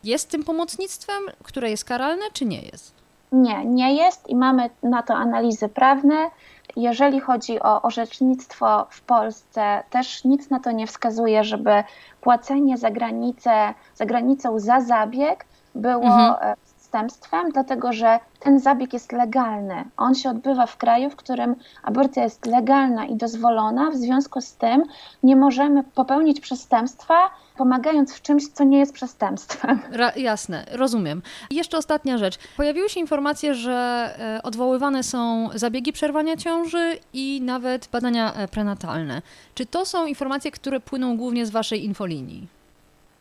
jest 0.03 0.29
tym 0.29 0.43
pomocnictwem, 0.43 1.23
które 1.43 1.69
jest 1.69 1.85
karalne, 1.85 2.23
czy 2.33 2.45
nie 2.45 2.61
jest? 2.61 2.95
Nie, 3.31 3.65
nie 3.65 3.95
jest 3.95 4.29
i 4.29 4.35
mamy 4.35 4.69
na 4.83 5.03
to 5.03 5.13
analizy 5.13 5.69
prawne. 5.69 6.29
Jeżeli 6.75 7.19
chodzi 7.19 7.59
o 7.59 7.81
orzecznictwo 7.81 8.87
w 8.89 9.01
Polsce, 9.01 9.83
też 9.89 10.23
nic 10.23 10.49
na 10.49 10.59
to 10.59 10.71
nie 10.71 10.87
wskazuje, 10.87 11.43
żeby 11.43 11.83
płacenie 12.21 12.77
za 12.77 12.91
granicę, 12.91 13.73
za 13.95 14.05
granicą 14.05 14.59
za 14.59 14.81
zabieg 14.81 15.45
było 15.75 16.03
mhm 16.03 16.55
przestępstwem, 16.95 17.51
dlatego 17.51 17.93
że 17.93 18.19
ten 18.39 18.59
zabieg 18.59 18.93
jest 18.93 19.11
legalny. 19.11 19.83
On 19.97 20.15
się 20.15 20.29
odbywa 20.29 20.65
w 20.65 20.77
kraju, 20.77 21.09
w 21.09 21.15
którym 21.15 21.55
aborcja 21.83 22.23
jest 22.23 22.45
legalna 22.45 23.05
i 23.05 23.15
dozwolona. 23.15 23.91
W 23.91 23.95
związku 23.95 24.41
z 24.41 24.53
tym 24.53 24.83
nie 25.23 25.35
możemy 25.35 25.83
popełnić 25.83 26.39
przestępstwa, 26.39 27.29
pomagając 27.57 28.13
w 28.13 28.21
czymś, 28.21 28.47
co 28.47 28.63
nie 28.63 28.79
jest 28.79 28.93
przestępstwem. 28.93 29.79
Ra 29.91 30.11
jasne, 30.15 30.65
rozumiem. 30.71 31.21
Jeszcze 31.51 31.77
ostatnia 31.77 32.17
rzecz. 32.17 32.37
Pojawiły 32.57 32.89
się 32.89 32.99
informacje, 32.99 33.53
że 33.55 33.75
e, 34.19 34.43
odwoływane 34.43 35.03
są 35.03 35.49
zabiegi 35.55 35.93
przerwania 35.93 36.37
ciąży 36.37 36.97
i 37.13 37.41
nawet 37.41 37.89
badania 37.91 38.33
e, 38.33 38.47
prenatalne. 38.47 39.21
Czy 39.55 39.65
to 39.65 39.85
są 39.85 40.05
informacje, 40.05 40.51
które 40.51 40.79
płyną 40.79 41.17
głównie 41.17 41.45
z 41.45 41.49
Waszej 41.49 41.85
infolinii? 41.85 42.54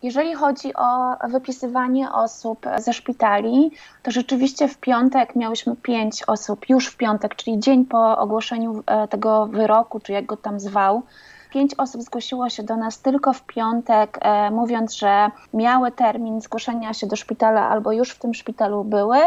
Jeżeli 0.05 0.35
chodzi 0.35 0.75
o 0.75 1.17
wypisywanie 1.29 2.13
osób 2.13 2.67
ze 2.79 2.93
szpitali, 2.93 3.71
to 4.03 4.11
rzeczywiście 4.11 4.69
w 4.69 4.79
piątek 4.79 5.37
miałyśmy 5.37 5.77
pięć 5.77 6.23
osób, 6.27 6.69
już 6.69 6.87
w 6.87 6.97
piątek, 6.97 7.37
czyli 7.37 7.59
dzień 7.59 7.85
po 7.85 8.19
ogłoszeniu 8.19 8.83
e, 8.87 9.09
tego 9.09 9.47
wyroku, 9.47 10.01
czy 10.01 10.13
jak 10.13 10.27
go 10.27 10.37
tam 10.37 10.61
zwał. 10.61 11.03
Pięć 11.51 11.75
osób 11.75 12.03
zgłosiło 12.03 12.49
się 12.51 12.63
do 12.63 12.77
nas 12.77 13.01
tylko 13.01 13.33
w 13.33 13.43
piątek, 13.43 14.19
e, 14.23 14.51
mówiąc, 14.51 14.95
że 14.95 15.31
miały 15.55 15.93
termin 15.93 16.41
zgłoszenia 16.41 16.95
się 16.95 17.07
do 17.07 17.17
szpitala 17.17 17.69
albo 17.69 17.93
już 17.93 18.11
w 18.11 18.19
tym 18.19 18.35
szpitalu 18.35 18.85
były 18.85 19.19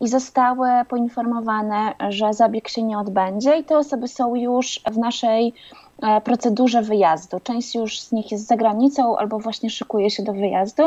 i 0.00 0.08
zostały 0.08 0.68
poinformowane, 0.88 1.94
że 2.08 2.34
zabieg 2.34 2.68
się 2.68 2.82
nie 2.82 2.98
odbędzie, 2.98 3.58
i 3.58 3.64
te 3.64 3.78
osoby 3.78 4.08
są 4.08 4.34
już 4.34 4.80
w 4.90 4.98
naszej 4.98 5.54
procedurze 6.24 6.82
wyjazdu. 6.82 7.40
Część 7.40 7.74
już 7.74 8.00
z 8.00 8.12
nich 8.12 8.32
jest 8.32 8.46
za 8.46 8.56
granicą 8.56 9.16
albo 9.16 9.38
właśnie 9.38 9.70
szykuje 9.70 10.10
się 10.10 10.22
do 10.22 10.32
wyjazdu. 10.32 10.82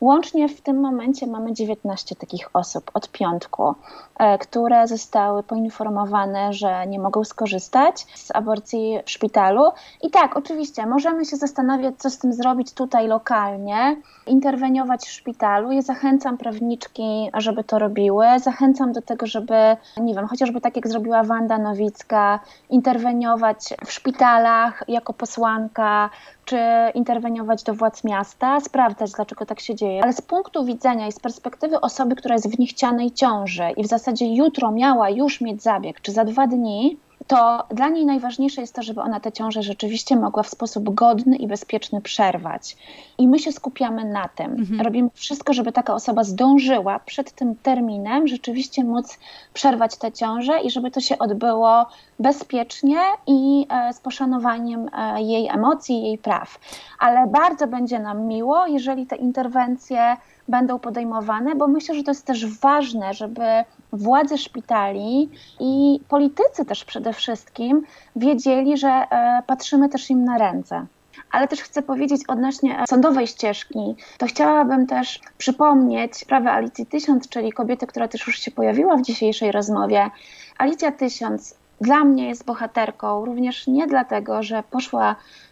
Łącznie 0.00 0.48
w 0.48 0.60
tym 0.60 0.80
momencie 0.80 1.26
mamy 1.26 1.52
19 1.52 2.16
takich 2.16 2.50
osób 2.52 2.90
od 2.94 3.10
piątku, 3.10 3.74
e, 4.18 4.38
które 4.38 4.88
zostały 4.88 5.42
poinformowane, 5.42 6.52
że 6.52 6.86
nie 6.86 6.98
mogą 6.98 7.24
skorzystać 7.24 8.06
z 8.14 8.30
aborcji 8.30 8.98
w 9.06 9.10
szpitalu. 9.10 9.64
I 10.02 10.10
tak, 10.10 10.36
oczywiście, 10.36 10.86
możemy 10.86 11.24
się 11.24 11.36
zastanawiać, 11.36 11.94
co 11.98 12.10
z 12.10 12.18
tym 12.18 12.32
zrobić 12.32 12.72
tutaj 12.72 13.08
lokalnie, 13.08 13.96
interweniować 14.26 15.04
w 15.04 15.12
szpitalu. 15.12 15.72
Ja 15.72 15.82
zachęcam 15.82 16.38
prawniczki, 16.38 17.30
żeby 17.34 17.64
to 17.64 17.78
robiły. 17.78 18.26
Zachęcam 18.38 18.92
do 18.92 19.02
tego, 19.02 19.26
żeby, 19.26 19.76
nie 20.00 20.14
wiem, 20.14 20.26
chociażby 20.26 20.60
tak 20.60 20.76
jak 20.76 20.88
zrobiła 20.88 21.22
Wanda 21.22 21.58
Nowicka, 21.58 22.40
interweniować 22.70 23.74
w 23.86 23.92
szpitalach 23.92 24.84
jako 24.88 25.12
posłanka, 25.12 26.10
czy 26.44 26.58
interweniować 26.94 27.62
do 27.62 27.74
władz 27.74 28.04
miasta, 28.04 28.60
sprawdzać, 28.60 29.12
dlaczego 29.12 29.46
tak 29.46 29.60
się 29.60 29.74
dzieje. 29.74 29.89
Ale 30.02 30.12
z 30.12 30.20
punktu 30.20 30.64
widzenia 30.64 31.06
i 31.06 31.12
z 31.12 31.20
perspektywy 31.20 31.80
osoby, 31.80 32.16
która 32.16 32.34
jest 32.34 32.56
w 32.56 32.58
niechcianej 32.58 33.10
ciąży 33.10 33.64
i 33.76 33.82
w 33.82 33.86
zasadzie 33.86 34.34
jutro 34.34 34.70
miała 34.70 35.10
już 35.10 35.40
mieć 35.40 35.62
zabieg, 35.62 36.00
czy 36.00 36.12
za 36.12 36.24
dwa 36.24 36.46
dni, 36.46 36.98
to 37.30 37.64
dla 37.70 37.88
niej 37.88 38.06
najważniejsze 38.06 38.60
jest 38.60 38.74
to, 38.74 38.82
żeby 38.82 39.00
ona 39.00 39.20
tę 39.20 39.32
ciążę 39.32 39.62
rzeczywiście 39.62 40.16
mogła 40.16 40.42
w 40.42 40.48
sposób 40.48 40.94
godny 40.94 41.36
i 41.36 41.46
bezpieczny 41.46 42.00
przerwać. 42.00 42.76
I 43.18 43.28
my 43.28 43.38
się 43.38 43.52
skupiamy 43.52 44.04
na 44.04 44.28
tym. 44.28 44.52
Mhm. 44.52 44.80
Robimy 44.80 45.10
wszystko, 45.14 45.52
żeby 45.52 45.72
taka 45.72 45.94
osoba 45.94 46.24
zdążyła 46.24 46.98
przed 46.98 47.32
tym 47.32 47.54
terminem 47.54 48.28
rzeczywiście 48.28 48.84
móc 48.84 49.18
przerwać 49.54 49.96
tę 49.96 50.12
ciążę 50.12 50.60
i 50.60 50.70
żeby 50.70 50.90
to 50.90 51.00
się 51.00 51.18
odbyło 51.18 51.86
bezpiecznie 52.18 52.98
i 53.26 53.66
e, 53.70 53.92
z 53.92 54.00
poszanowaniem 54.00 54.88
e, 54.92 55.22
jej 55.22 55.48
emocji, 55.48 56.02
jej 56.02 56.18
praw. 56.18 56.58
Ale 56.98 57.26
bardzo 57.26 57.66
będzie 57.66 57.98
nam 57.98 58.26
miło, 58.26 58.66
jeżeli 58.66 59.06
te 59.06 59.16
interwencje 59.16 60.16
będą 60.48 60.78
podejmowane, 60.78 61.54
bo 61.54 61.68
myślę, 61.68 61.94
że 61.94 62.02
to 62.02 62.10
jest 62.10 62.26
też 62.26 62.58
ważne, 62.60 63.14
żeby 63.14 63.42
władze 63.92 64.38
szpitali 64.38 65.28
i 65.60 66.00
politycy 66.08 66.64
też 66.64 66.84
przede 66.84 67.12
wszystkim 67.12 67.82
wiedzieli, 68.16 68.76
że 68.76 68.88
e, 68.88 69.42
patrzymy 69.46 69.88
też 69.88 70.10
im 70.10 70.24
na 70.24 70.38
ręce. 70.38 70.86
Ale 71.32 71.48
też 71.48 71.60
chcę 71.60 71.82
powiedzieć 71.82 72.22
odnośnie 72.28 72.84
sądowej 72.88 73.26
ścieżki, 73.26 73.94
to 74.18 74.26
chciałabym 74.26 74.86
też 74.86 75.20
przypomnieć 75.38 76.16
sprawę 76.16 76.52
Alicji 76.52 76.86
Tysiąc, 76.86 77.28
czyli 77.28 77.52
kobiety, 77.52 77.86
która 77.86 78.08
też 78.08 78.26
już 78.26 78.38
się 78.38 78.50
pojawiła 78.50 78.96
w 78.96 79.02
dzisiejszej 79.02 79.52
rozmowie. 79.52 80.10
Alicja 80.58 80.92
Tysiąc 80.92 81.54
dla 81.80 82.04
mnie 82.04 82.28
jest 82.28 82.44
bohaterką 82.44 83.24
również 83.24 83.66
nie 83.66 83.86
dlatego, 83.86 84.42
że 84.42 84.62
poszła 84.70 85.16
E, 85.16 85.49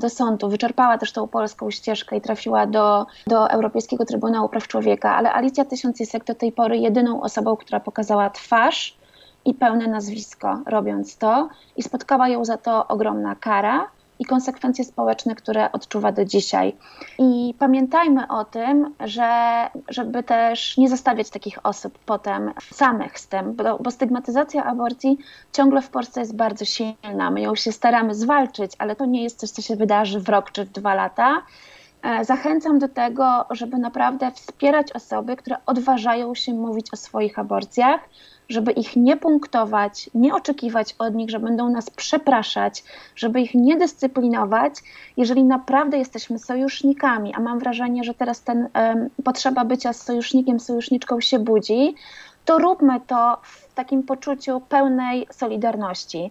do 0.00 0.10
sądu, 0.10 0.48
wyczerpała 0.48 0.98
też 0.98 1.12
tą 1.12 1.28
polską 1.28 1.70
ścieżkę 1.70 2.16
i 2.16 2.20
trafiła 2.20 2.66
do, 2.66 3.06
do 3.26 3.50
Europejskiego 3.50 4.04
Trybunału 4.04 4.48
Praw 4.48 4.68
Człowieka, 4.68 5.16
ale 5.16 5.32
Alicja 5.32 5.64
Tysiąc 5.64 6.00
jest 6.00 6.14
jak 6.14 6.24
do 6.24 6.34
tej 6.34 6.52
pory 6.52 6.78
jedyną 6.78 7.22
osobą, 7.22 7.56
która 7.56 7.80
pokazała 7.80 8.30
twarz 8.30 8.96
i 9.44 9.54
pełne 9.54 9.86
nazwisko, 9.86 10.60
robiąc 10.66 11.16
to, 11.16 11.48
i 11.76 11.82
spotkała 11.82 12.28
ją 12.28 12.44
za 12.44 12.56
to 12.56 12.88
ogromna 12.88 13.34
kara 13.34 13.88
i 14.18 14.24
konsekwencje 14.24 14.84
społeczne, 14.84 15.34
które 15.34 15.72
odczuwa 15.72 16.12
do 16.12 16.24
dzisiaj. 16.24 16.76
I 17.18 17.54
pamiętajmy 17.58 18.28
o 18.28 18.44
tym, 18.44 18.94
że 19.00 19.30
żeby 19.88 20.22
też 20.22 20.76
nie 20.76 20.88
zostawiać 20.88 21.30
takich 21.30 21.58
osób 21.66 21.98
potem 22.06 22.52
samych 22.72 23.18
z 23.18 23.28
tym, 23.28 23.54
bo, 23.54 23.78
bo 23.78 23.90
stygmatyzacja 23.90 24.64
aborcji 24.64 25.18
ciągle 25.52 25.82
w 25.82 25.88
Polsce 25.88 26.20
jest 26.20 26.36
bardzo 26.36 26.64
silna. 26.64 27.30
My 27.30 27.40
ją 27.40 27.54
się 27.54 27.72
staramy 27.72 28.14
zwalczyć, 28.14 28.72
ale 28.78 28.96
to 28.96 29.06
nie 29.06 29.22
jest 29.22 29.38
coś, 29.38 29.50
co 29.50 29.62
się 29.62 29.76
wydarzy 29.76 30.20
w 30.20 30.28
rok 30.28 30.50
czy 30.50 30.64
w 30.64 30.72
dwa 30.72 30.94
lata. 30.94 31.42
E, 32.02 32.24
zachęcam 32.24 32.78
do 32.78 32.88
tego, 32.88 33.44
żeby 33.50 33.78
naprawdę 33.78 34.30
wspierać 34.32 34.92
osoby, 34.92 35.36
które 35.36 35.56
odważają 35.66 36.34
się 36.34 36.54
mówić 36.54 36.86
o 36.92 36.96
swoich 36.96 37.38
aborcjach, 37.38 38.00
żeby 38.48 38.72
ich 38.72 38.96
nie 38.96 39.16
punktować, 39.16 40.10
nie 40.14 40.34
oczekiwać 40.34 40.94
od 40.98 41.14
nich, 41.14 41.30
że 41.30 41.40
będą 41.40 41.70
nas 41.70 41.90
przepraszać, 41.90 42.84
żeby 43.16 43.40
ich 43.40 43.54
nie 43.54 43.76
dyscyplinować, 43.76 44.74
jeżeli 45.16 45.44
naprawdę 45.44 45.98
jesteśmy 45.98 46.38
sojusznikami, 46.38 47.34
a 47.34 47.40
mam 47.40 47.58
wrażenie, 47.58 48.04
że 48.04 48.14
teraz 48.14 48.42
ten 48.42 48.68
um, 48.74 49.10
potrzeba 49.24 49.64
bycia 49.64 49.92
sojusznikiem, 49.92 50.60
sojuszniczką 50.60 51.20
się 51.20 51.38
budzi, 51.38 51.94
to 52.44 52.58
róbmy 52.58 53.00
to 53.06 53.38
w 53.42 53.74
takim 53.74 54.02
poczuciu 54.02 54.60
pełnej 54.60 55.26
solidarności. 55.30 56.30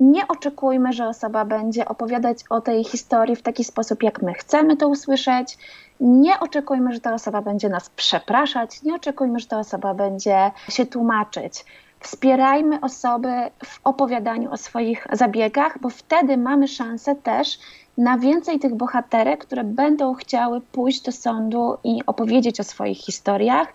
Nie 0.00 0.28
oczekujmy, 0.28 0.92
że 0.92 1.08
osoba 1.08 1.44
będzie 1.44 1.88
opowiadać 1.88 2.38
o 2.50 2.60
tej 2.60 2.84
historii 2.84 3.36
w 3.36 3.42
taki 3.42 3.64
sposób, 3.64 4.02
jak 4.02 4.22
my 4.22 4.34
chcemy 4.34 4.76
to 4.76 4.88
usłyszeć. 4.88 5.58
Nie 6.00 6.40
oczekujmy, 6.40 6.92
że 6.92 7.00
ta 7.00 7.14
osoba 7.14 7.42
będzie 7.42 7.68
nas 7.68 7.90
przepraszać, 7.90 8.82
nie 8.82 8.94
oczekujmy, 8.94 9.38
że 9.38 9.46
ta 9.46 9.58
osoba 9.58 9.94
będzie 9.94 10.50
się 10.68 10.86
tłumaczyć. 10.86 11.64
Wspierajmy 12.00 12.80
osoby 12.80 13.28
w 13.64 13.80
opowiadaniu 13.84 14.52
o 14.52 14.56
swoich 14.56 15.06
zabiegach, 15.12 15.78
bo 15.80 15.90
wtedy 15.90 16.36
mamy 16.36 16.68
szansę 16.68 17.14
też 17.14 17.58
na 17.98 18.18
więcej 18.18 18.58
tych 18.58 18.74
bohaterek, 18.74 19.44
które 19.44 19.64
będą 19.64 20.14
chciały 20.14 20.60
pójść 20.60 21.02
do 21.02 21.12
sądu 21.12 21.76
i 21.84 22.02
opowiedzieć 22.06 22.60
o 22.60 22.64
swoich 22.64 22.98
historiach, 22.98 23.72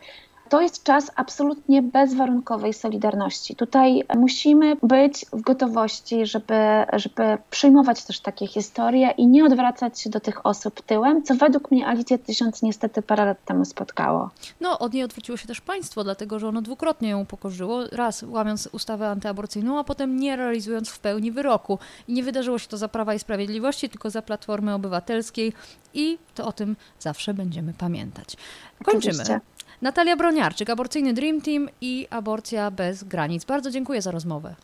to 0.51 0.61
jest 0.61 0.83
czas 0.83 1.11
absolutnie 1.15 1.81
bezwarunkowej 1.81 2.73
solidarności. 2.73 3.55
Tutaj 3.55 4.03
musimy 4.15 4.75
być 4.83 5.25
w 5.33 5.41
gotowości, 5.41 6.25
żeby, 6.25 6.55
żeby 6.93 7.37
przyjmować 7.49 8.03
też 8.03 8.19
takie 8.19 8.47
historie 8.47 9.11
i 9.17 9.27
nie 9.27 9.45
odwracać 9.45 10.01
się 10.01 10.09
do 10.09 10.19
tych 10.19 10.45
osób 10.45 10.81
tyłem, 10.81 11.23
co 11.23 11.35
według 11.35 11.71
mnie 11.71 11.87
Alicję 11.87 12.19
Tysiąc 12.19 12.61
niestety 12.61 13.01
parę 13.01 13.25
lat 13.25 13.45
temu 13.45 13.65
spotkało. 13.65 14.29
No, 14.61 14.79
od 14.79 14.93
niej 14.93 15.03
odwróciło 15.03 15.37
się 15.37 15.47
też 15.47 15.61
państwo, 15.61 16.03
dlatego 16.03 16.39
że 16.39 16.47
ono 16.47 16.61
dwukrotnie 16.61 17.09
ją 17.09 17.25
pokorzyło. 17.25 17.87
Raz 17.91 18.23
łamiąc 18.23 18.69
ustawę 18.71 19.09
antyaborcyjną, 19.09 19.79
a 19.79 19.83
potem 19.83 20.19
nie 20.19 20.35
realizując 20.35 20.89
w 20.89 20.99
pełni 20.99 21.31
wyroku. 21.31 21.79
I 22.07 22.13
nie 22.13 22.23
wydarzyło 22.23 22.59
się 22.59 22.67
to 22.67 22.77
za 22.77 22.87
Prawa 22.87 23.13
i 23.13 23.19
Sprawiedliwości, 23.19 23.89
tylko 23.89 24.09
za 24.09 24.21
Platformy 24.21 24.73
Obywatelskiej 24.73 25.53
i 25.93 26.17
to 26.35 26.47
o 26.47 26.51
tym 26.51 26.75
zawsze 26.99 27.33
będziemy 27.33 27.73
pamiętać. 27.73 28.37
Kończymy. 28.83 29.13
Oczywiście. 29.13 29.39
Natalia 29.81 30.15
Broniarczyk, 30.15 30.69
Aborcyjny 30.69 31.13
Dream 31.13 31.41
Team 31.41 31.69
i 31.81 32.07
Aborcja 32.09 32.71
bez 32.71 33.03
granic. 33.03 33.45
Bardzo 33.45 33.71
dziękuję 33.71 34.01
za 34.01 34.11
rozmowę. 34.11 34.55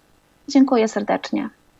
Dziękuję 0.47 0.87
serdecznie. 0.87 1.49